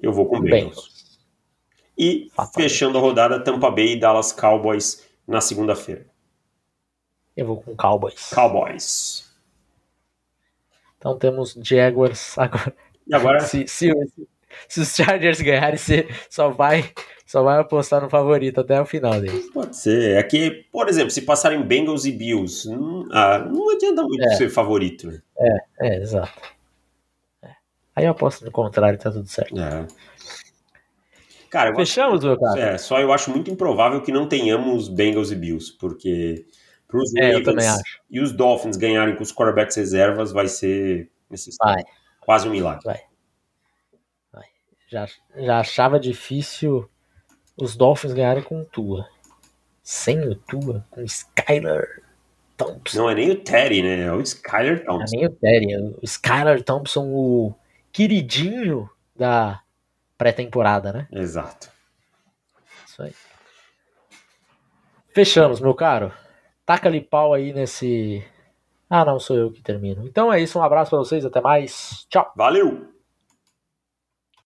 [0.00, 0.64] Eu vou com Bengals.
[0.64, 1.20] Bengals.
[1.96, 2.52] E Fatal.
[2.54, 6.06] fechando a rodada, Tampa Bay e Dallas Cowboys na segunda-feira.
[7.36, 8.30] Eu vou com Cowboys.
[8.30, 9.30] Cowboys.
[10.98, 12.76] Então temos Jaguars agora.
[13.06, 13.40] E agora?
[13.40, 13.90] se, se,
[14.68, 16.92] se os Chargers ganharem, você só vai
[17.26, 19.50] só vai apostar no favorito até o final dele.
[19.52, 20.16] Pode ser.
[20.16, 24.36] É que, por exemplo, se passarem Bengals e Bills, não, ah, não adianta muito é.
[24.36, 25.08] ser favorito.
[25.08, 25.20] Né?
[25.38, 26.40] É, é, exato.
[27.42, 27.50] É.
[27.96, 29.58] Aí eu aposto no contrário, tá tudo certo.
[29.58, 29.86] É.
[31.50, 32.60] Cara, Fechamos, meu cara?
[32.60, 36.44] É, só eu acho muito improvável que não tenhamos Bengals e Bills, porque
[36.86, 41.10] pros é, Ravens e os Dolphins ganharem com os quarterbacks reservas vai ser
[41.58, 41.82] vai.
[42.20, 42.84] quase um milagre.
[42.84, 43.00] Vai.
[44.88, 45.06] Já,
[45.36, 46.88] já achava difícil
[47.56, 49.08] os Dolphins ganharem com o Tua.
[49.82, 52.02] Sem o Tua, com o Skyler
[52.56, 52.98] Thompson.
[52.98, 54.02] Não é nem o Terry, né?
[54.02, 55.16] É o Skyler Thompson.
[55.16, 57.54] Não é nem o Terry, é o Skyler Thompson, o
[57.92, 59.60] queridinho da
[60.16, 61.08] pré-temporada, né?
[61.12, 61.70] Exato.
[62.86, 63.12] Isso aí.
[65.14, 66.12] Fechamos, meu caro.
[66.64, 68.24] Taca ali pau aí nesse.
[68.88, 70.06] Ah, não, sou eu que termino.
[70.06, 72.06] Então é isso, um abraço para vocês, até mais.
[72.08, 72.32] Tchau.
[72.36, 72.95] Valeu!